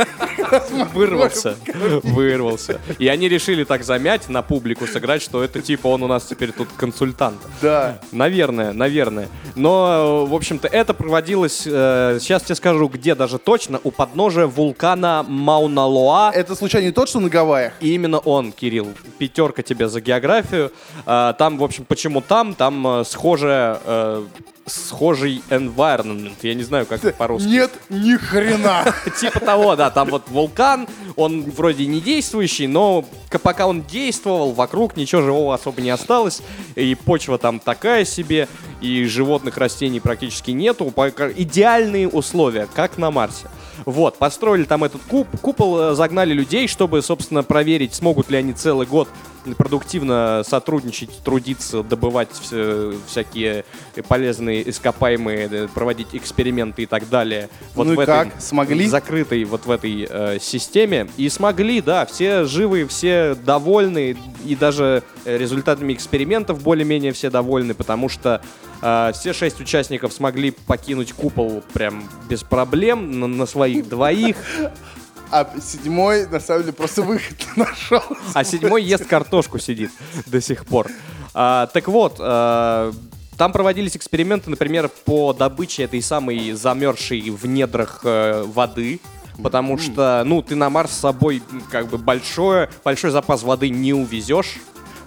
Вырвался. 0.93 1.55
Вырвался. 2.03 2.79
И 2.99 3.07
они 3.07 3.29
решили 3.29 3.63
так 3.63 3.83
замять 3.83 4.29
на 4.29 4.41
публику, 4.41 4.87
сыграть, 4.87 5.21
что 5.21 5.43
это 5.43 5.61
типа 5.61 5.87
он 5.87 6.03
у 6.03 6.07
нас 6.07 6.25
теперь 6.25 6.51
тут 6.51 6.67
консультант. 6.77 7.37
Да. 7.61 7.99
Наверное, 8.11 8.73
наверное. 8.73 9.29
Но, 9.55 10.25
э, 10.25 10.29
в 10.29 10.35
общем-то, 10.35 10.67
это 10.67 10.93
проводилось, 10.93 11.63
э, 11.65 12.17
сейчас 12.21 12.43
тебе 12.43 12.55
скажу, 12.55 12.87
где 12.87 13.15
даже 13.15 13.37
точно, 13.37 13.79
у 13.83 13.91
подножия 13.91 14.47
вулкана 14.47 15.25
Мауна-Лоа. 15.27 16.31
Это 16.33 16.55
случайно 16.55 16.85
не 16.87 16.91
тот, 16.91 17.09
что 17.09 17.19
на 17.19 17.29
Гавайях? 17.29 17.73
И 17.79 17.93
именно 17.93 18.19
он, 18.19 18.51
Кирилл. 18.51 18.87
Пятерка 19.17 19.61
тебе 19.63 19.87
за 19.87 20.01
географию. 20.01 20.71
А, 21.05 21.33
там, 21.33 21.57
в 21.57 21.63
общем, 21.63 21.85
почему 21.85 22.00
там? 22.21 22.55
Там 22.55 22.87
э, 22.87 23.03
схожая, 23.05 23.79
э, 23.83 24.25
схожий 24.65 25.43
environment. 25.49 26.33
Я 26.41 26.53
не 26.53 26.63
знаю, 26.63 26.85
как 26.85 27.03
это 27.03 27.15
по-русски. 27.15 27.47
Нет, 27.47 27.71
ни 27.89 28.15
хрена. 28.15 28.85
Типа 29.19 29.39
того, 29.39 29.75
да, 29.75 29.89
там 29.89 30.09
вот 30.09 30.23
вулкан, 30.29 30.87
он 31.15 31.43
вроде 31.51 31.85
не 31.85 31.99
действующий, 31.99 32.67
но 32.67 33.05
пока 33.43 33.67
он 33.67 33.83
действовал, 33.83 34.53
вокруг 34.53 34.97
ничего 34.97 35.21
живого 35.21 35.53
особо 35.53 35.81
не 35.81 35.89
осталось, 35.89 36.41
и 36.75 36.95
почва 36.95 37.37
там 37.37 37.59
такая 37.59 38.05
себе, 38.05 38.47
и 38.81 39.05
животных, 39.05 39.57
растений 39.57 39.99
практически 39.99 40.51
нету, 40.51 40.93
идеальные 40.95 42.07
условия, 42.07 42.67
как 42.73 42.97
на 42.97 43.11
Марсе. 43.11 43.47
Вот, 43.85 44.17
построили 44.17 44.63
там 44.63 44.83
этот 44.83 45.01
куп, 45.03 45.27
купол, 45.41 45.79
э, 45.79 45.95
загнали 45.95 46.33
людей, 46.33 46.67
чтобы, 46.67 47.01
собственно, 47.01 47.43
проверить, 47.43 47.95
смогут 47.95 48.29
ли 48.29 48.37
они 48.37 48.53
целый 48.53 48.85
год 48.85 49.07
продуктивно 49.57 50.43
сотрудничать, 50.47 51.09
трудиться, 51.23 51.83
добывать 51.83 52.29
вс- 52.31 52.97
всякие 53.07 53.65
полезные 54.07 54.69
ископаемые, 54.69 55.49
э, 55.51 55.67
проводить 55.73 56.09
эксперименты 56.13 56.83
и 56.83 56.85
так 56.85 57.09
далее. 57.09 57.49
Вот 57.75 57.87
Ну 57.87 57.93
и 57.93 57.95
в 57.95 57.99
этой 57.99 58.29
как? 58.29 58.41
Смогли? 58.41 58.87
закрытой 58.87 59.43
вот 59.45 59.65
в 59.65 59.71
этой 59.71 60.07
э, 60.09 60.37
системе. 60.39 61.07
И 61.17 61.29
смогли, 61.29 61.81
да, 61.81 62.05
все 62.05 62.45
живы, 62.45 62.85
все 62.87 63.35
довольны, 63.35 64.17
и 64.45 64.55
даже 64.55 65.03
э, 65.25 65.37
результатами 65.37 65.93
экспериментов 65.93 66.61
более-менее 66.61 67.11
все 67.13 67.29
довольны, 67.29 67.73
потому 67.73 68.09
что 68.09 68.41
э, 68.81 69.11
все 69.13 69.33
шесть 69.33 69.59
участников 69.59 70.13
смогли 70.13 70.51
покинуть 70.51 71.13
купол 71.13 71.63
прям 71.73 72.03
без 72.29 72.43
проблем 72.43 73.19
на, 73.19 73.27
на 73.27 73.45
своих 73.45 73.87
двоих, 73.89 74.37
А 75.31 75.49
седьмой, 75.61 76.27
на 76.27 76.39
самом 76.39 76.63
деле, 76.63 76.73
просто 76.73 77.01
выход 77.01 77.37
нашел. 77.55 78.03
а 78.33 78.43
седьмой 78.43 78.83
ест 78.83 79.05
картошку 79.05 79.59
сидит 79.59 79.91
до 80.25 80.41
сих 80.41 80.65
пор. 80.65 80.87
А, 81.33 81.67
так 81.67 81.87
вот, 81.87 82.17
э, 82.19 82.91
там 83.37 83.51
проводились 83.53 83.95
эксперименты, 83.95 84.49
например, 84.49 84.89
по 85.05 85.31
добыче 85.33 85.83
этой 85.83 86.01
самой 86.01 86.51
замерзшей 86.51 87.29
в 87.29 87.45
недрах 87.45 88.01
э, 88.03 88.43
воды. 88.43 88.99
Потому 89.41 89.77
что, 89.77 90.21
ну, 90.25 90.41
ты 90.43 90.55
на 90.55 90.69
Марс 90.69 90.91
с 90.91 90.99
собой 90.99 91.41
как 91.71 91.87
бы 91.87 91.97
большое, 91.97 92.69
большой 92.83 93.11
запас 93.11 93.41
воды 93.41 93.69
не 93.69 93.93
увезешь 93.93 94.57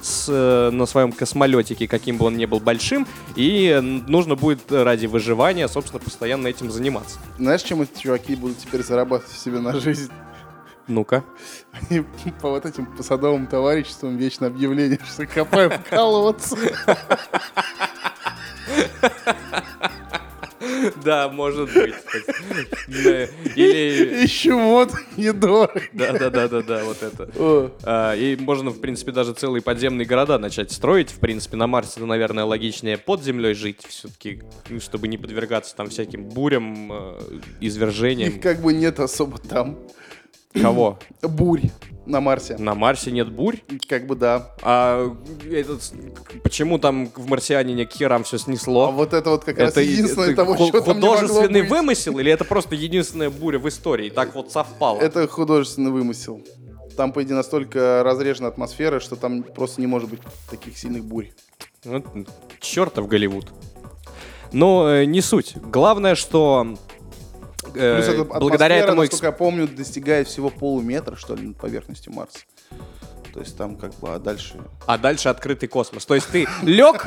с, 0.05 0.27
э, 0.29 0.71
на 0.71 0.85
своем 0.87 1.13
космолетике, 1.13 1.89
каким 1.89 2.19
бы 2.19 2.27
он 2.27 2.37
ни 2.37 2.45
был 2.45 2.61
большим, 2.61 3.07
и 3.37 3.81
нужно 4.07 4.37
будет 4.37 4.71
ради 4.71 5.07
выживания, 5.07 5.67
собственно, 5.67 6.01
постоянно 6.01 6.49
этим 6.49 6.71
заниматься. 6.71 7.19
Знаешь, 7.39 7.63
чем 7.63 7.81
эти 7.83 8.03
чуваки 8.03 8.37
будут 8.37 8.59
теперь 8.59 8.83
зарабатывать 8.83 9.37
себе 9.39 9.61
на 9.61 9.73
жизнь? 9.81 10.13
Ну-ка. 10.87 11.25
Они 11.73 12.05
по 12.43 12.51
вот 12.51 12.67
этим 12.67 12.85
по 12.85 13.03
садовым 13.03 13.47
товариществам 13.47 14.19
вечно 14.19 14.49
объявление, 14.49 15.01
что 15.07 15.27
копаем 15.27 15.73
колодцы. 15.89 16.75
Да, 21.05 21.29
может 21.29 21.73
быть. 21.73 21.95
Или... 22.89 24.25
Ищу 24.25 24.59
вот 24.59 24.93
недорого. 25.17 25.81
Да-да-да-да-да, 25.93 26.85
вот 26.85 27.03
это. 27.03 27.31
А, 27.85 28.15
И 28.15 28.37
можно, 28.37 28.71
в 28.71 28.81
принципе, 28.81 29.13
даже 29.13 29.33
целые 29.33 29.63
подземные 29.63 30.07
города 30.07 30.39
начать 30.39 30.73
строить. 30.73 31.11
В 31.11 31.19
принципе, 31.19 31.57
на 31.57 31.67
Марсе, 31.67 32.01
ну, 32.01 32.07
наверное, 32.07 32.45
логичнее 32.45 32.99
под 32.99 33.23
землей 33.23 33.55
жить, 33.55 33.85
все-таки, 33.89 34.43
чтобы 34.81 35.09
не 35.09 35.19
подвергаться 35.19 35.75
там 35.77 35.89
всяким 35.89 36.29
бурям, 36.29 36.93
э, 36.93 37.21
извержениям. 37.61 38.31
Их 38.35 38.41
как 38.41 38.61
бы 38.61 38.73
нет 38.73 39.01
особо 39.01 39.39
там. 39.39 39.79
Кого? 40.61 40.99
Бурь 41.23 41.63
на 42.07 42.21
Марсе. 42.21 42.57
На 42.59 42.75
Марсе 42.75 43.11
нет 43.11 43.31
бурь? 43.33 43.57
Как 43.89 44.07
бы 44.07 44.15
да. 44.15 44.55
А 44.63 45.15
этот, 45.51 45.93
почему 46.43 46.79
там 46.79 47.09
в 47.15 47.29
марсианине 47.29 47.87
к 47.87 47.93
херам 47.93 48.25
все 48.25 48.37
А 48.37 48.39
снесло? 48.39 48.91
вот 48.93 49.13
это 49.15 49.31
вот 49.31 49.45
как 49.45 49.59
раз 49.59 49.71
Это, 49.71 49.81
единственное 49.81 50.29
это 50.29 50.37
того, 50.37 50.55
что 50.57 50.71
там 50.81 50.97
не 50.97 51.01
художественный 51.03 51.61
быть. 51.63 51.71
вымысел 51.71 52.19
или 52.19 52.31
это 52.31 52.45
просто 52.45 52.75
единственная 52.75 53.31
буря 53.31 53.59
в 53.59 53.69
истории? 53.69 54.11
Так 54.11 54.35
вот 54.35 54.53
совпало. 54.53 55.01
Это 55.01 55.27
художественный 55.29 55.91
вымысел. 55.91 56.41
Там, 56.97 57.13
по 57.13 57.23
идее, 57.25 57.35
настолько 57.35 58.03
разрежена 58.05 58.49
атмосфера, 58.49 59.01
что 59.01 59.17
там 59.17 59.43
просто 59.43 59.81
не 59.81 59.87
может 59.89 60.09
быть 60.11 60.21
таких 60.49 60.79
сильных 60.79 61.05
бурь. 61.05 61.31
Ну, 61.85 62.05
чертов 62.61 63.09
Голливуд. 63.09 63.47
Но 64.53 64.89
э, 64.89 65.05
не 65.05 65.21
суть. 65.21 65.57
Главное, 65.57 66.15
что 66.15 66.77
э, 67.75 67.97
Плюс 67.97 68.09
эта 68.09 68.25
благодаря 68.25 68.77
атмосфера, 68.77 68.85
этому... 68.85 69.01
насколько 69.03 69.27
я 69.27 69.33
помню, 69.33 69.69
достигает 69.69 70.29
всего 70.29 70.51
полуметра, 70.51 71.17
что 71.17 71.35
ли, 71.35 71.49
над 71.49 71.57
поверхностью 71.57 72.13
Марса. 72.13 72.39
То 73.35 73.41
есть 73.41 73.59
там 73.59 73.75
как 73.75 73.93
бы, 73.99 74.15
а 74.15 74.21
дальше... 74.21 74.55
А 74.87 74.97
дальше 74.97 75.29
открытый 75.29 75.69
космос. 75.69 76.07
То 76.07 76.15
есть 76.15 76.29
ты 76.29 76.47
лег, 76.63 77.05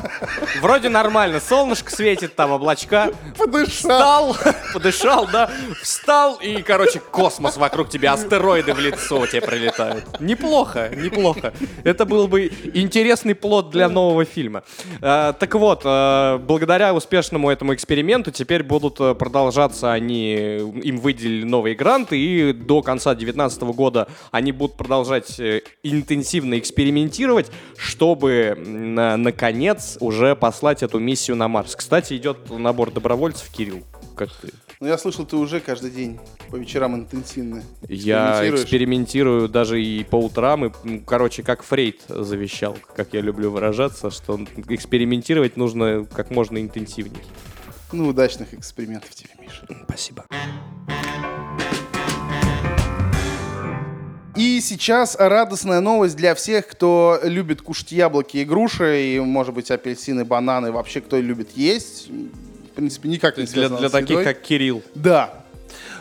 вроде 0.60 0.90
нормально, 0.90 1.40
солнышко 1.40 1.90
светит, 1.90 2.36
там 2.36 2.52
облачка. 2.52 3.10
Подышал! 3.38 4.34
Встал, 4.34 4.36
подышал, 4.74 5.26
да, 5.32 5.50
встал, 5.80 6.36
и, 6.36 6.60
короче, 6.60 7.00
космос 7.00 7.56
вокруг 7.56 7.88
тебя, 7.88 8.12
астероиды 8.12 8.74
в 8.74 8.78
лицо 8.78 9.26
тебе 9.26 9.40
прилетают. 9.40 10.20
Неплохо, 10.20 10.90
неплохо. 10.94 11.54
Это 11.82 12.04
был 12.04 12.28
бы 12.28 12.52
интересный 12.74 13.34
плод 13.34 13.70
для 13.70 13.88
нового 13.88 14.26
фильма. 14.26 14.64
А, 15.00 15.32
так 15.32 15.54
вот, 15.54 15.80
а, 15.84 16.36
благодаря 16.36 16.92
успешному 16.92 17.50
этому 17.50 17.72
эксперименту 17.72 18.32
теперь 18.32 18.62
будут 18.62 19.00
э, 19.00 19.14
продолжаться 19.14 19.92
они, 19.92 20.34
им 20.34 20.98
выделили 20.98 21.44
новые 21.44 21.74
гранты, 21.74 22.18
и 22.18 22.52
до 22.52 22.82
конца 22.82 23.14
2019 23.14 23.62
года 23.62 24.08
они 24.30 24.52
будут 24.52 24.76
продолжать 24.76 25.40
э, 25.40 25.62
интенсивно 26.18 26.58
экспериментировать, 26.58 27.50
чтобы, 27.76 28.54
на- 28.58 29.16
наконец, 29.16 29.96
уже 30.00 30.34
послать 30.34 30.82
эту 30.82 30.98
миссию 30.98 31.36
на 31.36 31.48
Марс. 31.48 31.76
Кстати, 31.76 32.16
идет 32.16 32.50
набор 32.50 32.90
добровольцев, 32.90 33.48
Кирилл. 33.50 33.84
Как 34.16 34.30
ты? 34.32 34.48
Ну, 34.80 34.86
я 34.86 34.96
слышал, 34.98 35.24
ты 35.24 35.36
уже 35.36 35.58
каждый 35.60 35.90
день 35.90 36.18
по 36.50 36.56
вечерам 36.56 36.94
интенсивно 36.94 37.62
Я 37.88 38.48
экспериментирую 38.48 39.48
даже 39.48 39.82
и 39.82 40.04
по 40.04 40.16
утрам, 40.16 40.66
и, 40.66 41.00
короче, 41.00 41.42
как 41.42 41.62
Фрейд 41.64 42.02
завещал, 42.08 42.76
как 42.94 43.12
я 43.12 43.20
люблю 43.20 43.50
выражаться, 43.50 44.10
что 44.10 44.38
экспериментировать 44.68 45.56
нужно 45.56 46.04
как 46.04 46.30
можно 46.30 46.58
интенсивней. 46.58 47.22
Ну, 47.92 48.08
удачных 48.08 48.54
экспериментов 48.54 49.10
тебе, 49.14 49.30
Миша. 49.40 49.66
Спасибо. 49.84 50.26
И 54.38 54.60
сейчас 54.60 55.16
радостная 55.18 55.80
новость 55.80 56.16
для 56.16 56.34
всех, 56.34 56.66
кто 56.68 57.18
любит 57.24 57.60
кушать 57.60 57.92
яблоки 57.92 58.36
и 58.38 58.44
груши, 58.44 59.14
и, 59.14 59.20
может 59.20 59.52
быть, 59.54 59.70
апельсины, 59.70 60.24
бананы, 60.24 60.70
вообще, 60.72 61.00
кто 61.00 61.18
любит 61.18 61.50
есть. 61.56 62.08
В 62.08 62.74
принципе, 62.76 63.08
никак 63.08 63.36
не 63.36 63.44
Для, 63.44 63.52
связано 63.52 63.80
для 63.80 63.88
с 63.88 63.92
таких, 63.92 64.10
едой. 64.10 64.24
как 64.24 64.40
Кирилл. 64.42 64.82
Да. 64.94 65.44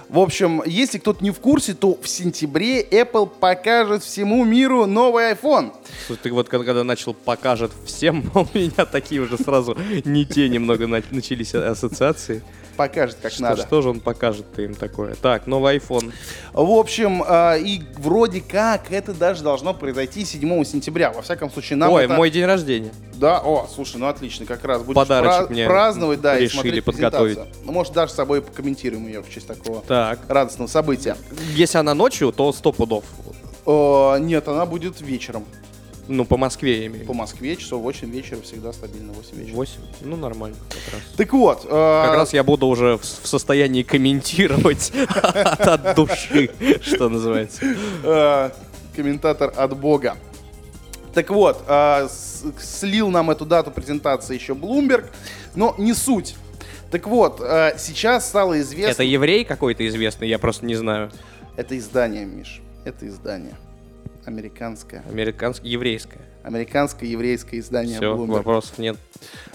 В 0.09 0.19
общем, 0.19 0.61
если 0.65 0.99
кто-то 0.99 1.21
не 1.23 1.31
в 1.31 1.39
курсе, 1.39 1.73
то 1.73 1.97
в 2.01 2.07
сентябре 2.07 2.81
Apple 2.81 3.27
покажет 3.27 4.03
всему 4.03 4.45
миру 4.45 4.85
новый 4.85 5.31
iPhone. 5.33 5.73
Слушай, 6.05 6.19
ты 6.23 6.31
вот 6.31 6.47
когда, 6.47 6.83
начал 6.83 7.13
покажет 7.13 7.71
всем, 7.85 8.31
у 8.35 8.45
меня 8.57 8.85
такие 8.85 9.19
уже 9.19 9.37
сразу 9.37 9.75
не 10.05 10.25
те 10.25 10.47
немного 10.47 10.87
на- 10.87 11.03
начались 11.11 11.53
ассоциации. 11.55 12.41
Покажет, 12.77 13.17
как 13.21 13.31
Что, 13.31 13.41
надо. 13.41 13.63
что 13.63 13.81
же 13.81 13.89
он 13.89 13.99
покажет 13.99 14.45
им 14.59 14.75
такое? 14.75 15.15
Так, 15.15 15.47
новый 15.47 15.77
iPhone. 15.77 16.13
В 16.53 16.71
общем, 16.71 17.23
а, 17.27 17.55
и 17.55 17.81
вроде 17.97 18.39
как 18.39 18.91
это 18.91 19.13
даже 19.13 19.41
должно 19.43 19.73
произойти 19.73 20.23
7 20.23 20.63
сентября. 20.63 21.11
Во 21.11 21.23
всяком 21.23 21.49
случае, 21.51 21.77
нам 21.77 21.91
Ой, 21.91 22.05
это... 22.05 22.13
мой 22.13 22.29
день 22.29 22.45
рождения. 22.45 22.91
Да, 23.15 23.39
о, 23.39 23.67
слушай, 23.73 23.97
ну 23.97 24.05
отлично, 24.07 24.45
как 24.45 24.63
раз 24.63 24.83
будешь 24.83 24.95
Подарочек 24.95 25.47
пра- 25.47 25.53
мне 25.53 25.65
праздновать, 25.65 26.21
да, 26.21 26.37
и 26.37 26.43
решили 26.43 26.61
смотреть 26.61 26.83
подготовить. 26.85 27.39
Ну, 27.65 27.71
может, 27.71 27.93
даже 27.93 28.11
с 28.11 28.15
собой 28.15 28.43
покомментируем 28.43 29.07
ее 29.07 29.23
в 29.23 29.29
честь 29.29 29.47
такого 29.47 29.81
Так. 29.87 30.19
радостного 30.27 30.67
события. 30.69 31.17
Если 31.55 31.79
она 31.79 31.95
ночью, 31.95 32.31
то 32.31 32.53
сто 32.53 32.71
пудов. 32.71 33.03
О, 33.65 34.17
нет, 34.19 34.47
она 34.47 34.67
будет 34.67 35.01
вечером. 35.01 35.45
Ну, 36.07 36.25
по 36.25 36.37
Москве 36.37 36.79
я 36.81 36.85
имею. 36.87 37.05
По. 37.05 37.13
Москве 37.13 37.55
часов 37.55 37.81
8 37.81 38.09
вечера, 38.09 38.39
всегда 38.41 38.71
стабильно 38.71 39.11
8 39.13 39.37
вечера. 39.37 39.55
Восемь? 39.55 39.81
Ну, 40.01 40.15
нормально 40.15 40.55
как 40.69 40.93
раз. 40.93 41.01
Так 41.17 41.33
вот, 41.33 41.65
э, 41.65 42.03
Как 42.05 42.15
раз 42.15 42.33
я 42.33 42.43
буду 42.43 42.67
уже 42.67 42.97
в, 42.97 43.01
в 43.01 43.27
состоянии 43.27 43.83
комментировать 43.83 44.91
от, 45.23 45.95
души, 45.95 46.49
что 46.81 47.09
называется. 47.09 47.61
э, 48.03 48.49
комментатор 48.95 49.53
от 49.55 49.77
Бога. 49.77 50.15
Так 51.13 51.29
вот, 51.29 51.63
э, 51.67 52.07
слил 52.59 53.09
нам 53.09 53.29
эту 53.31 53.45
дату 53.45 53.71
презентации 53.71 54.35
еще 54.35 54.53
Bloomberg, 54.53 55.05
но 55.55 55.75
не 55.77 55.93
суть. 55.93 56.35
Так 56.91 57.07
вот, 57.07 57.41
э, 57.41 57.75
сейчас 57.77 58.27
стало 58.29 58.59
известно... 58.61 58.91
Это 58.91 59.03
еврей 59.03 59.43
какой-то 59.43 59.85
известный, 59.87 60.29
я 60.29 60.39
просто 60.39 60.65
не 60.65 60.75
знаю. 60.75 61.11
Это 61.57 61.77
издание, 61.77 62.23
Миш. 62.25 62.61
Это 62.85 63.07
издание. 63.07 63.55
Американское. 64.27 65.03
Американское, 65.09 65.71
еврейское. 65.71 66.19
Американское 66.43 67.09
еврейское 67.09 67.59
издание 67.59 67.95
Все, 67.95 68.13
Bloomberg. 68.13 68.27
вопросов 68.27 68.77
нет. 68.77 68.97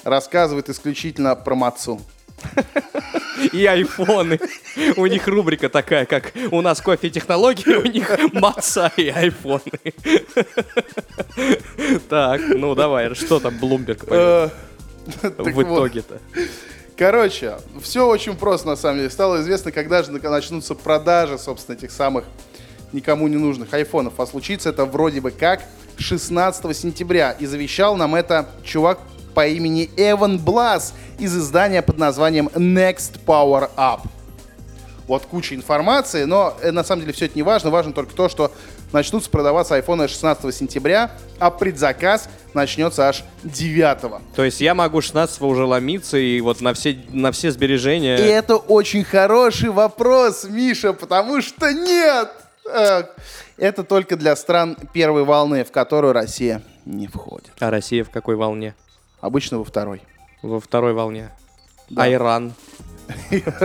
Рассказывает 0.03 0.71
исключительно 0.71 1.37
про 1.37 1.55
Мацу. 1.55 2.01
И 3.53 3.67
айфоны. 3.67 4.41
У 4.97 5.07
них 5.07 5.29
рубрика 5.29 5.69
такая, 5.69 6.07
как 6.07 6.33
у 6.51 6.63
нас 6.63 6.81
кофе-технологии, 6.81 7.75
у 7.75 7.85
них 7.85 8.11
маца 8.33 8.91
и 8.97 9.09
айфоны. 9.09 9.63
Так, 12.09 12.41
ну 12.49 12.75
давай, 12.75 13.15
что 13.15 13.41
там 13.41 13.55
Bloomberg 13.61 14.05
Э, 14.09 14.49
в 15.39 15.63
итоге-то? 15.63 16.19
Короче, 16.97 17.57
все 17.83 18.07
очень 18.07 18.37
просто 18.37 18.69
на 18.69 18.77
самом 18.77 18.99
деле. 18.99 19.11
Стало 19.11 19.41
известно, 19.41 19.73
когда 19.73 20.03
же 20.03 20.13
начнутся 20.13 20.75
продажи, 20.75 21.39
собственно, 21.39 21.77
этих 21.77 21.91
самых 21.91 22.25
никому 22.93 23.29
не 23.29 23.37
нужных 23.37 23.73
айфонов. 23.75 24.19
А 24.19 24.27
случится 24.27 24.71
это 24.71 24.85
вроде 24.85 25.21
бы 25.21 25.31
как 25.31 25.63
16 25.99 26.77
сентября. 26.77 27.33
И 27.33 27.47
завещал 27.47 27.97
нам 27.97 28.15
это 28.15 28.49
чувак 28.65 28.99
по 29.35 29.47
имени 29.47 29.91
Эван 29.97 30.39
Блас 30.39 30.95
из 31.19 31.37
издания 31.37 31.83
под 31.83 31.99
названием 31.99 32.49
Next 32.49 33.21
Power 33.25 33.71
Up. 33.77 34.01
Вот 35.09 35.27
куча 35.27 35.55
информации, 35.55 36.25
но 36.25 36.57
э, 36.63 36.71
на 36.71 36.85
самом 36.85 37.03
деле 37.03 37.13
все 37.13 37.27
это 37.27 37.35
не 37.35 37.43
важно. 37.43 37.71
Важно 37.71 37.93
только 37.93 38.15
то, 38.15 38.29
что 38.29 38.53
начнутся 38.93 39.31
продаваться 39.31 39.75
айфоны 39.75 40.07
16 40.07 40.55
сентября, 40.55 41.11
а 41.39 41.51
предзаказ 41.51 42.29
начнется 42.55 43.09
аж 43.09 43.25
9. 43.43 44.35
То 44.35 44.45
есть 44.45 44.61
я 44.61 44.75
могу 44.75 45.01
16 45.01 45.41
уже 45.43 45.65
ломиться 45.65 46.19
и 46.19 46.41
вот 46.41 46.61
на 46.61 46.73
все, 46.75 46.99
на 47.11 47.33
все 47.33 47.51
сбережения... 47.51 48.17
И 48.17 48.23
это 48.23 48.57
очень 48.57 49.05
хороший 49.05 49.71
вопрос, 49.71 50.45
Миша, 50.45 50.93
потому 50.93 51.43
что 51.43 51.73
нет! 51.73 52.31
Э, 52.71 53.05
Это 53.57 53.85
только 53.85 54.17
для 54.17 54.35
стран 54.37 54.77
первой 54.93 55.25
волны, 55.25 55.65
в 55.65 55.71
которую 55.73 56.13
Россия 56.13 56.63
не 56.85 57.07
входит. 57.07 57.51
А 57.61 57.71
Россия 57.71 58.05
в 58.05 58.11
какой 58.11 58.37
волне? 58.37 58.75
Обычно 59.21 59.59
во 59.59 59.65
второй. 59.65 60.03
Во 60.43 60.61
второй 60.61 60.93
волне. 60.95 61.31
Да. 61.91 62.05
А 62.05 62.13
Иран? 62.13 62.53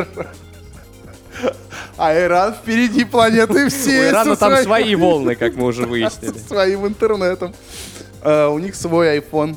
А 1.97 2.13
Иран 2.19 2.53
впереди 2.53 3.05
планеты 3.05 3.65
У 3.65 3.69
всей. 3.69 4.09
Ирана 4.09 4.35
со 4.35 4.39
там 4.49 4.63
свои 4.63 4.95
волны, 4.95 5.35
как 5.35 5.55
мы 5.55 5.65
уже 5.67 5.85
выяснили. 5.87 6.37
своим 6.37 6.85
интернетом. 6.87 7.53
Э, 8.23 8.47
У 8.47 8.57
них 8.59 8.75
свой 8.75 9.17
iPhone. 9.19 9.55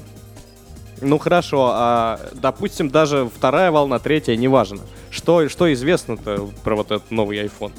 Ну 1.01 1.19
хорошо, 1.19 1.71
а 1.73 2.21
допустим, 2.35 2.91
даже 2.91 3.31
вторая 3.35 3.71
волна, 3.71 3.99
третья, 3.99 4.37
неважно. 4.37 4.81
Что, 5.11 5.49
что 5.49 5.73
известно-то 5.73 6.51
про 6.63 6.77
вот 6.77 6.91
этот 6.91 7.11
новый 7.11 7.39
iPhone? 7.39 7.73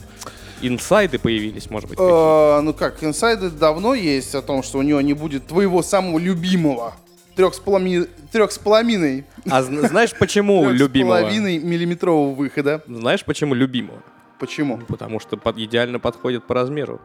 Инсайды 0.62 1.18
появились, 1.20 1.70
может 1.70 1.90
быть? 1.90 1.98
Э, 2.00 2.62
Ну 2.62 2.74
как, 2.74 3.04
инсайды 3.04 3.50
давно 3.50 3.94
есть 3.94 4.36
о 4.36 4.42
том, 4.42 4.64
что 4.64 4.78
у 4.80 4.82
него 4.82 5.02
не 5.02 5.14
будет 5.14 5.48
твоего 5.48 5.82
самого 5.82 6.20
любимого. 6.20 6.94
Трех 7.36 7.54
с 7.54 7.60
половиной, 7.60 8.08
трех 8.32 8.52
с 8.52 8.58
половиной, 8.60 9.26
А 9.50 9.62
зн- 9.62 9.88
знаешь, 9.88 10.14
почему 10.18 10.64
трех 10.66 10.76
с 10.76 10.80
любимого? 10.80 11.18
половиной 11.20 11.60
миллиметрового 11.60 12.36
выхода. 12.36 12.84
Знаешь, 12.88 13.24
почему 13.26 13.54
любимого? 13.54 14.02
Почему? 14.38 14.78
Потому 14.88 15.20
что 15.20 15.38
под- 15.38 15.58
идеально 15.58 16.00
подходит 16.00 16.46
по 16.46 16.54
размеру. 16.56 17.00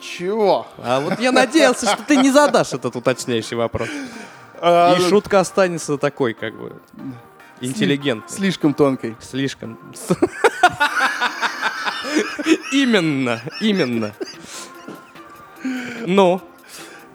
Чего? 0.00 0.66
А 0.78 1.00
вот 1.00 1.18
я 1.20 1.32
надеялся, 1.32 1.86
что 1.86 2.02
ты 2.02 2.16
не 2.16 2.30
задашь 2.30 2.72
этот 2.74 2.96
уточняющий 2.96 3.56
вопрос. 3.56 3.88
А, 4.60 4.94
И 4.96 5.00
шутка 5.08 5.40
останется 5.40 5.96
такой, 5.96 6.34
как 6.34 6.54
бы, 6.58 6.76
интеллигентной. 7.60 8.28
Слишком 8.34 8.74
тонкой. 8.74 9.16
Слишком. 9.20 9.78
Именно, 12.72 13.40
именно. 13.60 14.12
Ну, 16.06 16.40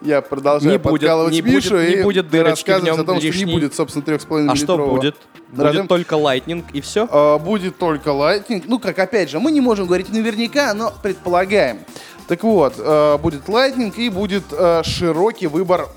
Я 0.04 0.22
продолжаю 0.22 0.72
Не 0.72 0.78
будет- 0.80 1.02
подкалывать 1.02 1.34
не 1.34 1.42
Мишу 1.42 1.70
будет- 1.76 1.90
не 1.90 1.94
и 1.94 2.02
будет 2.04 2.30
дырочки 2.32 2.72
в 2.72 2.84
нем 2.84 3.00
о 3.00 3.04
том, 3.04 3.18
что 3.18 3.28
лишней. 3.28 3.46
не 3.46 3.54
будет, 3.54 3.76
собственно, 3.76 4.04
3,5 4.04 4.50
а 4.52 4.56
что 4.56 4.76
будет? 4.88 5.16
Будет 5.50 5.88
только 5.88 6.16
Lightning 6.16 6.64
и 6.74 6.82
все? 6.82 7.08
А, 7.12 7.38
будет 7.38 7.78
только 7.78 8.10
Lightning. 8.10 8.64
Ну, 8.66 8.80
как 8.80 8.98
опять 8.98 9.30
же, 9.30 9.40
мы 9.40 9.52
не 9.52 9.62
можем 9.62 9.86
говорить 9.86 10.10
наверняка, 10.10 10.74
но 10.74 10.92
предполагаем. 11.04 11.82
Так 12.28 12.44
вот, 12.44 12.76
э, 12.80 13.18
будет 13.20 13.46
Lightning 13.48 13.94
и 13.96 14.10
будет 14.10 14.44
э, 14.52 14.82
широкий 14.84 15.46
выбор 15.48 15.90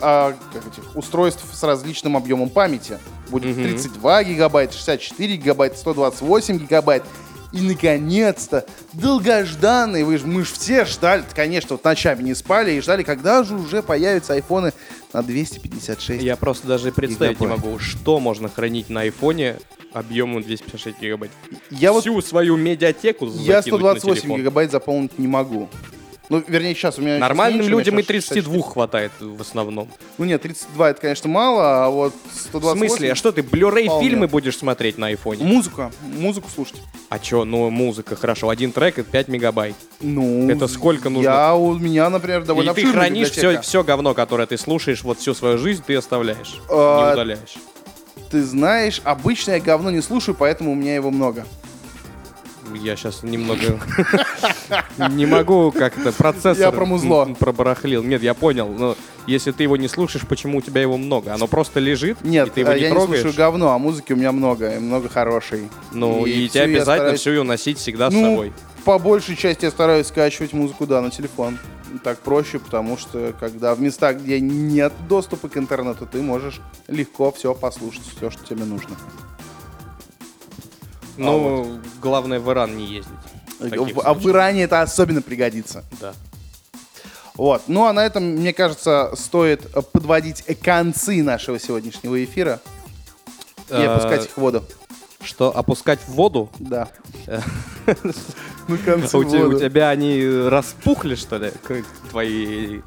а, 0.00 0.34
как 0.52 0.62
этих, 0.66 0.96
устройств 0.96 1.42
с 1.52 1.62
различным 1.64 2.16
объемом 2.16 2.48
памяти. 2.48 2.98
Будет 3.28 3.56
32 3.56 4.24
гигабайта, 4.24 4.72
64 4.72 5.36
гигабайта, 5.36 5.76
128 5.76 6.58
гигабайт 6.58 7.02
И, 7.54 7.60
наконец-то, 7.60 8.66
долгожданный, 8.94 10.02
вы 10.02 10.18
мы 10.24 10.44
же 10.44 10.52
все 10.54 10.84
ждали, 10.84 11.24
конечно, 11.34 11.76
вот 11.76 11.84
ночами 11.84 12.22
не 12.22 12.34
спали 12.34 12.72
и 12.72 12.80
ждали, 12.80 13.04
когда 13.04 13.44
же 13.44 13.54
уже 13.54 13.80
появятся 13.80 14.32
айфоны 14.34 14.72
на 15.12 15.22
256 15.22 16.20
Я 16.20 16.34
просто 16.34 16.66
даже 16.66 16.90
представить 16.90 17.38
не 17.38 17.46
Гигабайт. 17.46 17.64
могу, 17.64 17.78
что 17.78 18.18
можно 18.18 18.48
хранить 18.48 18.90
на 18.90 19.02
айфоне 19.02 19.56
объемом 19.92 20.42
256 20.42 21.00
гигабайт. 21.00 21.30
Я 21.70 21.92
вот 21.92 22.00
Всю 22.00 22.20
свою 22.22 22.56
медиатеку 22.56 23.26
я 23.26 23.30
закинуть 23.62 23.82
на 23.82 23.90
128 24.00 24.20
телефон. 24.22 24.40
гигабайт 24.40 24.70
заполнить 24.72 25.18
не 25.20 25.28
могу. 25.28 25.68
Ну, 26.34 26.42
вернее, 26.48 26.74
сейчас 26.74 26.98
у 26.98 27.02
меня... 27.02 27.18
Нормальным 27.18 27.60
меньше, 27.60 27.70
людям 27.70 27.96
и 28.00 28.02
сейчас 28.02 28.24
32 28.26 28.62
хватает 28.62 29.12
в 29.20 29.40
основном. 29.40 29.88
Ну 30.18 30.24
нет, 30.24 30.42
32 30.42 30.90
это, 30.90 31.00
конечно, 31.00 31.28
мало, 31.30 31.84
а 31.84 31.90
вот 31.90 32.12
В 32.32 32.40
128... 32.40 32.88
смысле, 32.88 33.12
а 33.12 33.14
что 33.14 33.30
ты, 33.30 33.42
Blu-ray 33.42 33.84
Вполне. 33.84 34.08
фильмы 34.08 34.26
будешь 34.26 34.58
смотреть 34.58 34.98
на 34.98 35.06
айфоне? 35.06 35.44
Музыка, 35.44 35.92
музыку 36.02 36.48
слушать. 36.52 36.82
А 37.08 37.20
чё, 37.20 37.44
ну 37.44 37.70
музыка, 37.70 38.16
хорошо, 38.16 38.48
один 38.48 38.72
трек 38.72 38.98
это 38.98 39.08
5 39.08 39.28
мегабайт. 39.28 39.76
Ну, 40.00 40.50
Это 40.50 40.66
сколько 40.66 41.08
нужно? 41.08 41.28
Я, 41.28 41.54
у 41.54 41.78
меня, 41.78 42.10
например, 42.10 42.44
довольно 42.44 42.72
Или 42.72 42.82
ты 42.82 42.90
хранишь 42.92 43.30
все, 43.30 43.60
все 43.60 43.84
говно, 43.84 44.12
которое 44.12 44.48
ты 44.48 44.58
слушаешь 44.58 45.04
вот 45.04 45.20
всю 45.20 45.34
свою 45.34 45.56
жизнь, 45.58 45.84
ты 45.86 45.94
оставляешь, 45.94 46.60
А, 46.68 47.06
не 47.06 47.12
удаляешь. 47.12 47.54
Ты 48.32 48.42
знаешь, 48.42 49.00
обычно 49.04 49.52
я 49.52 49.60
говно 49.60 49.92
не 49.92 50.00
слушаю, 50.00 50.34
поэтому 50.36 50.72
у 50.72 50.74
меня 50.74 50.96
его 50.96 51.12
много. 51.12 51.46
Я 52.74 52.96
сейчас 52.96 53.22
немного 53.22 53.80
не 55.10 55.26
могу 55.26 55.70
как-то 55.72 56.12
процессор 56.12 56.56
Я 56.58 56.70
про 56.72 56.84
музло. 56.84 57.24
м, 57.24 57.34
пробарахлил. 57.34 58.02
Нет, 58.02 58.22
я 58.22 58.34
понял. 58.34 58.68
Но 58.68 58.96
если 59.26 59.52
ты 59.52 59.62
его 59.62 59.76
не 59.76 59.88
слушаешь, 59.88 60.26
почему 60.26 60.58
у 60.58 60.60
тебя 60.60 60.80
его 60.82 60.96
много? 60.96 61.32
Оно 61.34 61.46
просто 61.46 61.80
лежит, 61.80 62.18
и 62.22 62.28
Нет, 62.28 62.52
ты 62.52 62.60
его 62.60 62.72
э, 62.72 62.76
не 62.76 62.82
я 62.82 62.88
не 62.90 62.94
трогаешь. 62.94 63.22
слушаю 63.22 63.36
говно, 63.36 63.70
а 63.72 63.78
музыки 63.78 64.12
у 64.12 64.16
меня 64.16 64.32
много, 64.32 64.76
и 64.76 64.78
много 64.78 65.08
хорошей. 65.08 65.68
ну 65.92 66.26
и, 66.26 66.48
всю 66.48 66.54
тебе 66.54 66.64
обязательно 66.64 66.82
стараюсь- 66.96 67.20
всю 67.20 67.30
ее 67.30 67.42
носить 67.42 67.78
всегда 67.78 68.10
с 68.10 68.14
Ну, 68.14 68.22
собой. 68.22 68.52
по 68.84 68.98
большей 68.98 69.36
части 69.36 69.64
я 69.64 69.70
стараюсь 69.70 70.08
скачивать 70.08 70.52
музыку, 70.52 70.86
да, 70.86 71.00
на 71.00 71.10
телефон. 71.10 71.58
Так 72.02 72.18
проще, 72.18 72.58
потому 72.58 72.98
что 72.98 73.32
когда 73.38 73.72
в 73.74 73.80
местах, 73.80 74.16
где 74.16 74.40
нет 74.40 74.92
доступа 75.08 75.48
к 75.48 75.56
интернету, 75.56 76.06
ты 76.10 76.20
можешь 76.22 76.60
легко 76.88 77.30
все 77.30 77.54
послушать, 77.54 78.02
все, 78.16 78.30
что 78.30 78.44
тебе 78.44 78.64
нужно. 78.64 78.96
Ну, 81.16 81.80
главное 82.00 82.40
в 82.40 82.50
Иран 82.50 82.76
не 82.76 82.86
ездить. 82.86 83.12
в 83.60 83.70
таких 83.70 83.96
В- 83.96 84.00
а 84.00 84.14
в. 84.14 84.28
Иране 84.28 84.62
это 84.64 84.82
особенно 84.82 85.22
пригодится. 85.22 85.84
Да. 86.00 86.14
Вот. 87.34 87.62
Ну 87.66 87.84
а 87.86 87.92
на 87.92 88.04
этом, 88.04 88.24
мне 88.24 88.52
кажется, 88.52 89.12
стоит 89.16 89.66
э, 89.74 89.82
подводить 89.82 90.44
концы 90.62 91.22
нашего 91.22 91.58
сегодняшнего 91.58 92.22
эфира 92.22 92.60
и 93.68 93.74
Э, 93.74 93.86
опускать 93.86 94.26
их 94.26 94.30
в 94.32 94.38
воду. 94.38 94.64
Что, 95.22 95.56
опускать 95.56 96.00
в 96.00 96.10
воду? 96.12 96.50
Да. 96.58 96.88
Э. 97.26 97.40
Ну, 98.66 98.78
концы 98.78 99.14
А 99.14 99.18
у, 99.18 99.24
тебя, 99.58 99.90
они 99.90 100.26
распухли, 100.26 101.16
что 101.16 101.36
ли, 101.36 101.52
твои 102.10 102.80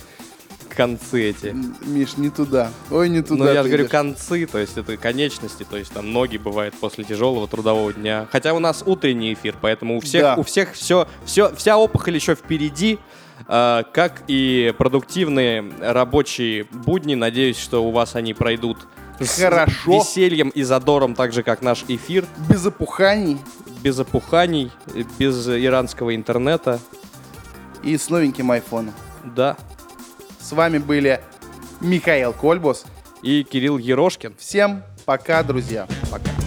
концы 0.78 1.32
эти? 1.32 1.56
Миш, 1.86 2.16
не 2.18 2.30
туда. 2.30 2.70
Ой, 2.92 3.10
не 3.10 3.22
туда. 3.22 3.46
Ну, 3.46 3.52
я 3.52 3.64
же 3.64 3.70
говорю 3.70 3.90
концы, 3.90 4.46
то 4.46 4.60
есть 4.60 4.78
это 4.78 4.96
конечности, 4.96 5.66
то 5.70 5.76
есть 5.76 5.92
там 5.92 6.14
ноги 6.14 6.38
бывают 6.38 6.76
после 6.76 7.04
тяжелого 7.04 7.48
трудового 7.48 7.92
дня. 7.92 8.28
Хотя 8.32 8.54
у 8.54 8.60
нас 8.60 8.84
утренний 8.86 9.34
эфир, 9.34 9.56
поэтому 9.60 9.98
у 9.98 10.00
всех, 10.00 10.22
Да. 10.22 10.36
у 10.38 10.44
всех 10.44 10.74
все, 10.74 11.08
все, 11.26 11.54
вся 11.56 11.78
опухоль 11.78 12.16
еще 12.16 12.36
впереди, 12.36 13.00
э, 13.48 13.84
как 13.92 14.22
и 14.28 14.74
продуктивные 14.78 15.66
рабочие 15.82 16.66
будни. 16.66 17.16
Надеюсь, 17.16 17.58
что 17.58 17.84
у 17.84 17.92
вас 17.92 18.16
они 18.16 18.34
пройдут 18.36 18.78
с 19.20 19.40
Хорошо. 19.42 19.92
весельем 20.00 20.50
и 20.50 20.62
задором, 20.62 21.16
так 21.16 21.34
же 21.34 21.42
как 21.42 21.64
наш 21.64 21.84
эфир, 21.88 22.26
Без 22.50 22.66
опуханий 22.66 23.40
без 23.84 24.00
опуханий, 24.00 24.72
без 25.20 25.48
иранского 25.48 26.16
интернета. 26.16 26.80
и 27.84 27.96
с 27.96 28.10
новеньким 28.10 28.50
айфоном. 28.52 28.94
Да. 29.36 29.56
С 30.48 30.54
вами 30.54 30.78
были 30.78 31.20
Михаил 31.82 32.32
Кольбус. 32.32 32.86
И 33.22 33.44
Кирилл 33.44 33.78
Ерошкин. 33.78 34.36
Всем 34.40 34.82
пока, 35.06 35.44
друзья. 35.44 35.88
Пока. 36.10 36.47